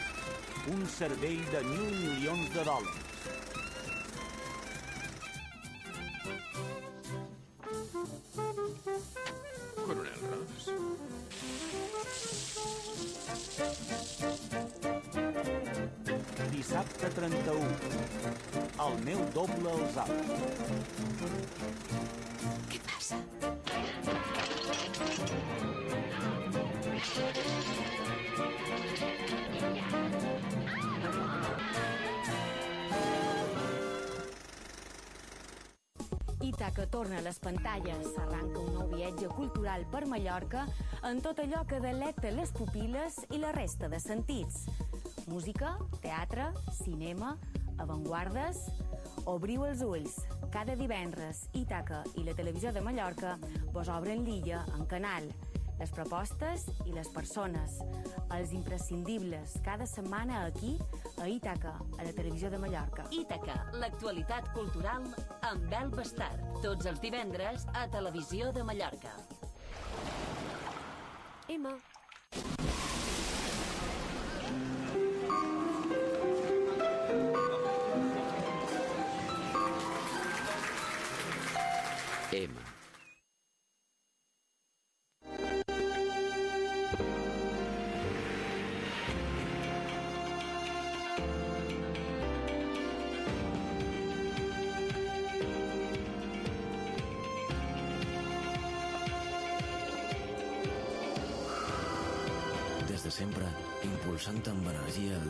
Un 0.76 0.90
cervell 1.00 1.54
de 1.56 1.68
mil 1.72 2.02
milions 2.04 2.52
de 2.52 2.72
dòlars. 2.74 3.07
El 19.38 19.44
meu 19.46 19.54
doble 19.54 19.70
als 19.70 19.98
Alps. 20.02 20.30
Què 22.72 22.80
passa? 22.88 23.18
Ítaca 36.42 36.88
torna 36.90 37.20
a 37.20 37.22
les 37.22 37.38
pantalles, 37.38 38.08
arranca 38.18 38.60
un 38.64 38.74
nou 38.74 38.90
viatge 38.96 39.30
cultural 39.36 39.86
per 39.92 40.08
Mallorca 40.08 40.66
en 41.06 41.22
tot 41.22 41.38
allò 41.46 41.62
que 41.70 41.84
delecta 41.84 42.34
les 42.34 42.50
pupil·les 42.58 43.22
i 43.30 43.38
la 43.46 43.54
resta 43.54 43.86
de 43.86 44.02
sentits. 44.02 44.66
Música, 45.30 45.78
teatre, 46.02 46.50
cinema, 46.82 47.38
avantguardes... 47.78 48.66
Obriu 49.28 49.66
els 49.68 49.82
ulls. 49.84 50.14
Cada 50.54 50.78
divendres, 50.80 51.42
Ítaca 51.60 52.00
i 52.16 52.24
la 52.24 52.36
televisió 52.38 52.72
de 52.72 52.80
Mallorca 52.80 53.34
vos 53.76 53.90
obren 53.92 54.24
l'illa 54.24 54.62
en 54.78 54.86
canal. 54.88 55.28
Les 55.82 55.92
propostes 55.92 56.64
i 56.88 56.96
les 56.96 57.10
persones. 57.12 57.76
Els 58.34 58.54
imprescindibles, 58.56 59.58
cada 59.68 59.86
setmana 59.86 60.46
aquí, 60.46 60.78
a 61.20 61.28
Ítaca, 61.28 61.76
a 61.76 62.08
la 62.08 62.16
televisió 62.16 62.50
de 62.50 62.62
Mallorca. 62.64 63.10
Ítaca, 63.12 63.60
l'actualitat 63.76 64.48
cultural 64.56 65.12
amb 65.52 65.68
Bel 65.68 65.92
Bastard. 65.92 66.48
Tots 66.64 66.88
els 66.88 67.04
divendres 67.04 67.68
a 67.76 67.86
Televisió 67.92 68.56
de 68.56 68.64
Mallorca. 68.64 69.12
Emma. 71.52 71.76
M. 71.76 71.97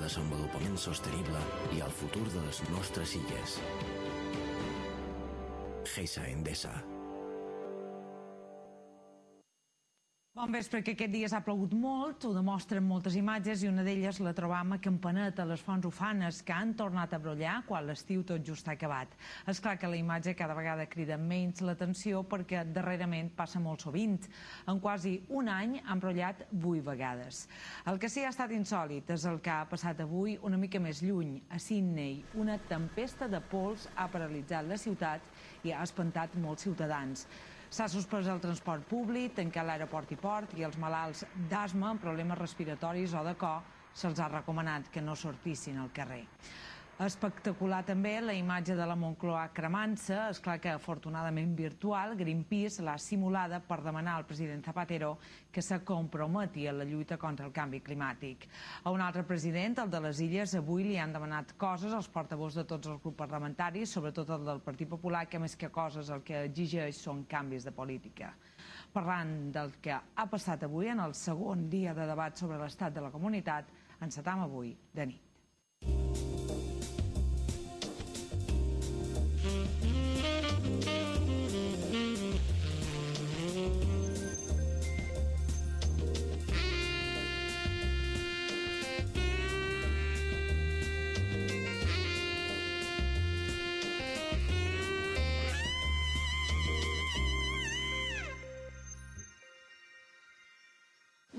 desenvolupament 0.08 0.78
sostenible 0.80 1.40
i 1.76 1.82
el 1.84 1.92
futur 1.92 2.24
de 2.32 2.44
les 2.46 2.62
nostres 2.72 3.16
illes. 3.20 3.58
Geisa 5.96 6.24
Endesa. 6.32 6.78
Bon 10.48 10.56
vespre, 10.56 10.80
que 10.80 10.94
aquest 10.96 11.12
dia 11.12 11.28
s'ha 11.28 11.42
plogut 11.44 11.74
molt, 11.76 12.24
ho 12.24 12.30
demostren 12.32 12.86
moltes 12.88 13.18
imatges 13.20 13.66
i 13.66 13.68
una 13.68 13.84
d'elles 13.84 14.22
la 14.24 14.32
trobam 14.32 14.70
a 14.72 14.78
Campanet, 14.80 15.42
a 15.44 15.46
les 15.50 15.60
fonts 15.60 15.84
ufanes, 15.90 16.38
que 16.48 16.54
han 16.56 16.70
tornat 16.80 17.12
a 17.12 17.20
brollar 17.20 17.58
quan 17.68 17.84
l'estiu 17.84 18.22
tot 18.30 18.46
just 18.48 18.70
ha 18.70 18.78
acabat. 18.78 19.12
És 19.52 19.60
clar 19.60 19.74
que 19.76 19.90
la 19.92 20.00
imatge 20.00 20.38
cada 20.40 20.56
vegada 20.56 20.86
crida 20.88 21.18
menys 21.20 21.60
l'atenció 21.68 22.22
perquè 22.24 22.62
darrerament 22.64 23.34
passa 23.36 23.60
molt 23.60 23.84
sovint. 23.84 24.30
En 24.72 24.80
quasi 24.80 25.18
un 25.28 25.52
any 25.52 25.82
han 25.84 26.00
brollat 26.00 26.46
vuit 26.54 26.88
vegades. 26.88 27.44
El 27.84 28.00
que 28.00 28.08
sí 28.08 28.24
ha 28.24 28.32
estat 28.32 28.56
insòlid 28.56 29.12
és 29.18 29.28
el 29.28 29.42
que 29.44 29.52
ha 29.52 29.68
passat 29.68 30.00
avui 30.08 30.40
una 30.48 30.62
mica 30.64 30.80
més 30.80 31.04
lluny, 31.04 31.42
a 31.52 31.60
Sydney. 31.60 32.24
Una 32.40 32.56
tempesta 32.72 33.28
de 33.28 33.44
pols 33.52 33.90
ha 33.98 34.08
paralitzat 34.16 34.72
la 34.72 34.80
ciutat 34.80 35.28
i 35.68 35.76
ha 35.76 35.84
espantat 35.84 36.40
molts 36.40 36.70
ciutadans. 36.70 37.28
S'ha 37.68 37.90
suspès 37.92 38.28
el 38.32 38.40
transport 38.40 38.86
públic, 38.88 39.34
tancat 39.36 39.66
l'aeroport 39.68 40.12
i 40.16 40.18
port 40.22 40.54
i 40.56 40.64
els 40.64 40.78
malalts 40.80 41.26
d'asma 41.36 41.90
amb 41.92 42.02
problemes 42.02 42.40
respiratoris 42.40 43.16
o 43.20 43.24
de 43.28 43.34
cor 43.36 43.66
se'ls 43.92 44.22
ha 44.24 44.30
recomanat 44.32 44.88
que 44.94 45.02
no 45.04 45.16
sortissin 45.20 45.82
al 45.82 45.92
carrer. 45.92 46.24
Espectacular 46.98 47.84
també 47.86 48.16
la 48.26 48.34
imatge 48.34 48.74
de 48.74 48.86
la 48.90 48.96
Moncloa 48.98 49.44
cremant-se. 49.54 50.16
És 50.32 50.40
clar 50.42 50.56
que 50.58 50.72
afortunadament 50.74 51.52
virtual, 51.54 52.16
Greenpeace 52.18 52.82
l'ha 52.82 52.96
simulada 52.98 53.60
per 53.62 53.84
demanar 53.86 54.16
al 54.18 54.26
president 54.26 54.66
Zapatero 54.66 55.12
que 55.54 55.62
se 55.62 55.78
comprometi 55.86 56.66
a 56.66 56.74
la 56.74 56.88
lluita 56.90 57.20
contra 57.22 57.46
el 57.46 57.54
canvi 57.54 57.84
climàtic. 57.86 58.48
A 58.82 58.90
un 58.90 59.04
altre 59.06 59.22
president, 59.30 59.78
el 59.84 59.92
de 59.94 60.02
les 60.08 60.24
Illes, 60.26 60.56
avui 60.58 60.88
li 60.88 60.98
han 60.98 61.14
demanat 61.14 61.54
coses 61.62 61.94
als 61.94 62.10
portavocs 62.10 62.58
de 62.58 62.66
tots 62.66 62.90
els 62.90 63.06
grups 63.06 63.22
parlamentaris, 63.22 63.94
sobretot 63.94 64.34
el 64.34 64.50
del 64.50 64.66
Partit 64.66 64.90
Popular, 64.90 65.28
que 65.30 65.38
més 65.38 65.54
que 65.54 65.70
coses 65.70 66.10
el 66.10 66.26
que 66.26 66.48
exigeix 66.50 66.98
són 66.98 67.28
canvis 67.30 67.70
de 67.70 67.76
política. 67.78 68.34
Parlant 68.98 69.52
del 69.54 69.78
que 69.86 69.94
ha 69.94 70.28
passat 70.34 70.66
avui 70.66 70.90
en 70.90 71.06
el 71.06 71.14
segon 71.14 71.70
dia 71.70 71.94
de 71.94 72.10
debat 72.10 72.34
sobre 72.42 72.58
l'estat 72.58 72.98
de 72.98 73.06
la 73.06 73.14
comunitat, 73.14 73.70
encetam 74.02 74.48
avui 74.50 74.74
de 74.98 75.12
nit. 75.14 75.27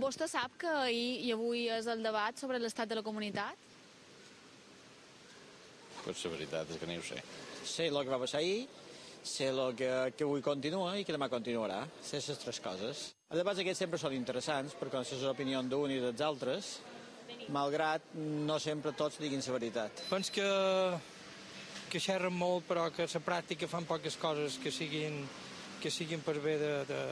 Vostè 0.09 0.25
sap 0.25 0.55
que 0.57 0.71
ahir 0.73 1.19
i 1.27 1.33
avui 1.35 1.67
és 1.69 1.85
el 1.93 2.01
debat 2.01 2.39
sobre 2.41 2.57
l'estat 2.57 2.89
de 2.89 2.97
la 2.97 3.03
comunitat? 3.05 3.59
Pues 6.01 6.23
la 6.25 6.31
veritat 6.33 6.71
és 6.73 6.79
que 6.81 6.87
ni 6.89 6.97
ho 6.97 7.03
sé. 7.05 7.19
Sé 7.69 7.91
el 7.91 7.99
que 7.99 8.15
va 8.15 8.21
passar 8.23 8.41
ahir, 8.41 8.63
sé 9.21 9.51
el 9.51 9.61
que, 9.77 9.91
que 10.17 10.25
avui 10.25 10.41
continua 10.41 10.95
i 10.97 11.05
que 11.05 11.13
demà 11.13 11.29
continuarà. 11.29 11.83
Sé 12.01 12.23
les 12.25 12.41
tres 12.41 12.61
coses. 12.65 13.03
Els 13.29 13.43
debats 13.43 13.61
aquests 13.61 13.85
sempre 13.85 14.01
són 14.01 14.17
interessants 14.17 14.79
per 14.81 14.89
conèixer 14.89 15.21
l'opinió 15.27 15.61
d'un 15.69 15.93
i 15.93 16.01
dels 16.01 16.25
altres, 16.25 16.71
malgrat 17.53 18.15
no 18.17 18.57
sempre 18.65 18.97
tots 18.97 19.21
diguin 19.21 19.45
la 19.45 19.59
veritat. 19.59 20.07
Penso 20.09 20.33
que, 20.39 20.49
que 21.93 22.01
xerren 22.01 22.33
molt, 22.33 22.65
però 22.71 22.89
que 22.97 23.05
a 23.05 23.13
la 23.13 23.27
pràctica 23.29 23.69
fan 23.69 23.85
poques 23.85 24.17
coses 24.17 24.57
que 24.57 24.73
siguin, 24.73 25.21
que 25.83 25.93
siguin 25.93 26.25
per 26.25 26.39
bé 26.41 26.57
de, 26.65 26.73
de, 26.89 27.03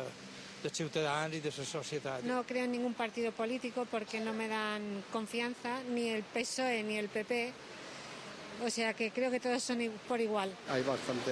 de 0.69 0.75
ciutadans 0.75 1.35
y 1.35 1.41
de 1.41 2.01
la. 2.05 2.21
No 2.23 2.45
creo 2.45 2.64
en 2.64 2.73
ningún 2.73 2.95
partido 2.95 3.33
político 3.33 3.87
porque 3.91 4.21
no 4.21 4.33
me 4.33 4.49
dan 4.49 5.05
confianza, 5.12 5.81
ni 5.91 6.09
el 6.09 6.23
PSOE 6.25 6.83
ni 6.83 6.97
el 6.97 7.09
PP. 7.09 7.53
O 8.64 8.71
sea 8.71 8.95
que 8.95 9.11
creo 9.11 9.31
que 9.31 9.39
todos 9.39 9.62
son 9.62 9.79
por 10.09 10.19
igual. 10.19 10.51
Hay 10.71 10.83
bastante 10.83 11.31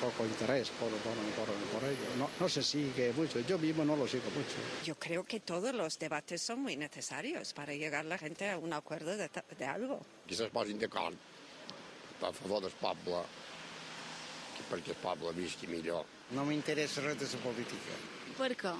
poco 0.00 0.24
interés 0.24 0.70
por, 0.78 0.88
por, 0.88 1.12
por, 1.34 1.46
por 1.72 1.88
ello. 1.88 2.06
No, 2.16 2.30
no 2.38 2.48
se 2.48 2.62
sigue 2.62 3.12
mucho. 3.12 3.40
Yo 3.40 3.58
mismo 3.58 3.84
no 3.84 3.96
lo 3.96 4.06
sigo 4.06 4.30
mucho. 4.30 4.56
Yo 4.84 4.94
creo 4.94 5.24
que 5.24 5.40
todos 5.40 5.74
los 5.74 5.98
debates 5.98 6.40
son 6.40 6.62
muy 6.62 6.76
necesarios 6.76 7.52
para 7.52 7.74
llegar 7.74 8.04
la 8.04 8.16
gente 8.16 8.48
a 8.48 8.58
un 8.58 8.72
acuerdo 8.72 9.16
de, 9.16 9.28
de 9.58 9.64
algo. 9.66 10.00
Se'ls 10.30 10.52
posin 10.54 10.78
d'acord 10.78 11.16
a 12.22 12.30
favor 12.32 12.62
del 12.62 12.72
poble, 12.78 13.24
perquè 14.70 14.92
el 14.94 15.00
poble 15.02 15.32
visqui 15.34 15.66
millor. 15.66 16.04
No 16.30 16.44
m'interessa 16.46 17.02
res 17.02 17.18
de 17.18 17.26
la 17.26 17.42
política. 17.42 18.19
Per 18.38 18.54
què? 18.58 18.74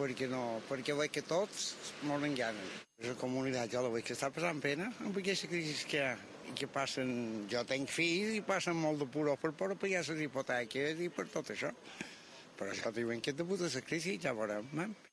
perquè, 0.00 0.28
no, 0.30 0.60
perquè 0.68 0.96
veig 0.96 1.12
que 1.12 1.22
tots 1.26 1.74
moren 2.08 2.34
gana. 2.36 2.62
La 3.04 3.16
comunitat 3.20 3.72
jo 3.72 3.82
la 3.84 3.92
veig 3.92 4.06
que 4.06 4.16
està 4.16 4.30
passant 4.32 4.60
pena 4.64 4.90
amb 5.04 5.16
aquesta 5.20 5.48
crisi 5.50 5.76
que 5.88 6.00
hi 6.00 6.06
ha 6.06 6.14
que 6.56 6.66
passen, 6.66 7.10
jo 7.50 7.60
tenc 7.68 7.92
fills 7.94 8.34
i 8.34 8.40
passen 8.46 8.74
molt 8.74 8.98
de 8.98 9.06
puro 9.06 9.36
per 9.38 9.52
poder 9.54 9.76
pagar 9.78 10.02
les 10.08 10.24
hipoteques 10.24 11.04
i 11.04 11.10
per 11.14 11.28
tot 11.30 11.52
això. 11.54 11.70
Però 12.58 12.72
això 12.72 12.90
diuen 12.92 13.22
que 13.22 13.36
debut 13.36 13.62
de 13.62 13.70
la 13.72 13.84
crisi 13.86 14.18
ja 14.20 14.34
veurem. 14.36 14.66
Eh? 14.84 15.09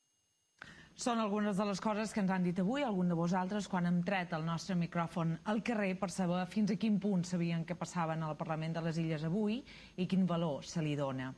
Són 0.98 1.20
algunes 1.22 1.54
de 1.54 1.62
les 1.62 1.78
coses 1.78 2.10
que 2.10 2.18
ens 2.18 2.30
han 2.34 2.42
dit 2.42 2.58
avui 2.58 2.82
algun 2.82 3.06
de 3.12 3.14
vosaltres 3.14 3.68
quan 3.70 3.86
hem 3.86 4.00
tret 4.02 4.32
el 4.34 4.42
nostre 4.42 4.74
micròfon 4.74 5.36
al 5.52 5.60
carrer 5.62 5.92
per 6.00 6.08
saber 6.10 6.40
fins 6.50 6.72
a 6.74 6.76
quin 6.82 6.96
punt 6.98 7.22
sabien 7.22 7.62
que 7.68 7.76
passaven 7.78 8.24
al 8.26 8.34
Parlament 8.40 8.74
de 8.74 8.82
les 8.82 8.98
Illes 8.98 9.22
avui 9.28 9.60
i 9.94 10.08
quin 10.10 10.26
valor 10.26 10.66
se 10.66 10.82
li 10.82 10.96
dona. 10.98 11.28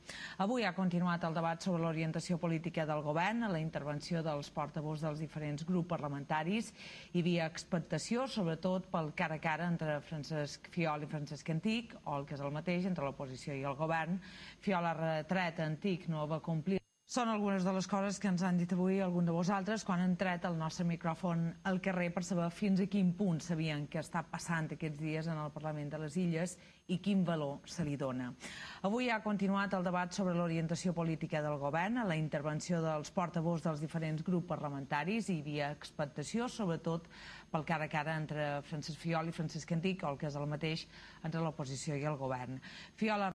Avui 0.41 0.65
ha 0.65 0.73
continuat 0.73 1.29
el 1.29 1.37
debat 1.37 1.61
sobre 1.61 1.83
l'orientació 1.85 2.39
política 2.41 2.87
del 2.89 3.03
govern, 3.05 3.45
a 3.45 3.51
la 3.53 3.61
intervenció 3.61 4.25
dels 4.25 4.49
portaveus 4.49 5.05
dels 5.05 5.21
diferents 5.21 5.69
grups 5.69 5.93
parlamentaris 5.93 6.73
i 7.13 7.21
via 7.21 7.45
expectació, 7.45 8.25
sobretot 8.25 8.89
pel 8.89 9.13
cara 9.13 9.37
a 9.37 9.45
cara 9.45 9.69
entre 9.69 10.01
Francesc 10.09 10.73
Fiol 10.73 11.05
i 11.05 11.13
Francesc 11.13 11.53
Antic, 11.53 11.99
o 12.01 12.17
el 12.17 12.25
que 12.25 12.33
és 12.33 12.41
el 12.41 12.57
mateix 12.57 12.89
entre 12.89 13.05
l'oposició 13.05 13.53
i 13.53 13.61
el 13.61 13.77
govern. 13.77 14.17
Fiol 14.65 14.89
ha 14.89 14.97
retret 14.97 15.61
Antic 15.69 16.09
no 16.09 16.25
va 16.25 16.41
complir 16.41 16.80
són 17.11 17.27
algunes 17.27 17.65
de 17.67 17.71
les 17.75 17.87
coses 17.91 18.21
que 18.23 18.29
ens 18.31 18.39
han 18.47 18.55
dit 18.55 18.71
avui 18.71 19.01
algun 19.03 19.25
de 19.27 19.33
vosaltres 19.35 19.83
quan 19.83 19.99
han 19.99 20.13
tret 20.15 20.45
el 20.47 20.53
nostre 20.55 20.85
micròfon 20.87 21.41
al 21.67 21.81
carrer 21.83 22.05
per 22.15 22.21
saber 22.23 22.45
fins 22.55 22.79
a 22.79 22.85
quin 22.87 23.09
punt 23.19 23.41
sabien 23.43 23.83
que 23.91 23.99
està 23.99 24.21
passant 24.23 24.69
aquests 24.71 25.01
dies 25.01 25.27
en 25.27 25.41
el 25.41 25.51
Parlament 25.51 25.91
de 25.91 25.99
les 25.99 26.15
Illes 26.21 26.53
i 26.87 27.01
quin 27.03 27.25
valor 27.27 27.67
se 27.67 27.83
li 27.83 27.97
dona. 27.99 28.29
Avui 28.87 29.11
ha 29.11 29.19
continuat 29.25 29.75
el 29.75 29.83
debat 29.83 30.15
sobre 30.15 30.37
l'orientació 30.37 30.95
política 30.95 31.43
del 31.43 31.59
govern, 31.59 31.99
a 31.99 32.07
la 32.07 32.15
intervenció 32.15 32.79
dels 32.79 33.11
portaveus 33.11 33.67
dels 33.67 33.83
diferents 33.83 34.23
grups 34.23 34.47
parlamentaris 34.47 35.27
i 35.35 35.41
via 35.43 35.73
expectació, 35.75 36.47
sobretot 36.47 37.11
pel 37.51 37.67
cara 37.67 37.91
a 37.91 37.91
cara 37.91 38.15
entre 38.23 38.47
Francesc 38.71 39.03
Fiol 39.03 39.27
i 39.27 39.35
Francesc 39.35 39.75
Antic, 39.75 40.07
o 40.07 40.15
el 40.15 40.23
que 40.23 40.31
és 40.31 40.39
el 40.39 40.47
mateix 40.47 40.87
entre 41.25 41.43
l'oposició 41.43 41.99
i 41.99 42.07
el 42.07 42.19
govern. 42.23 42.63
Fiol 42.95 43.31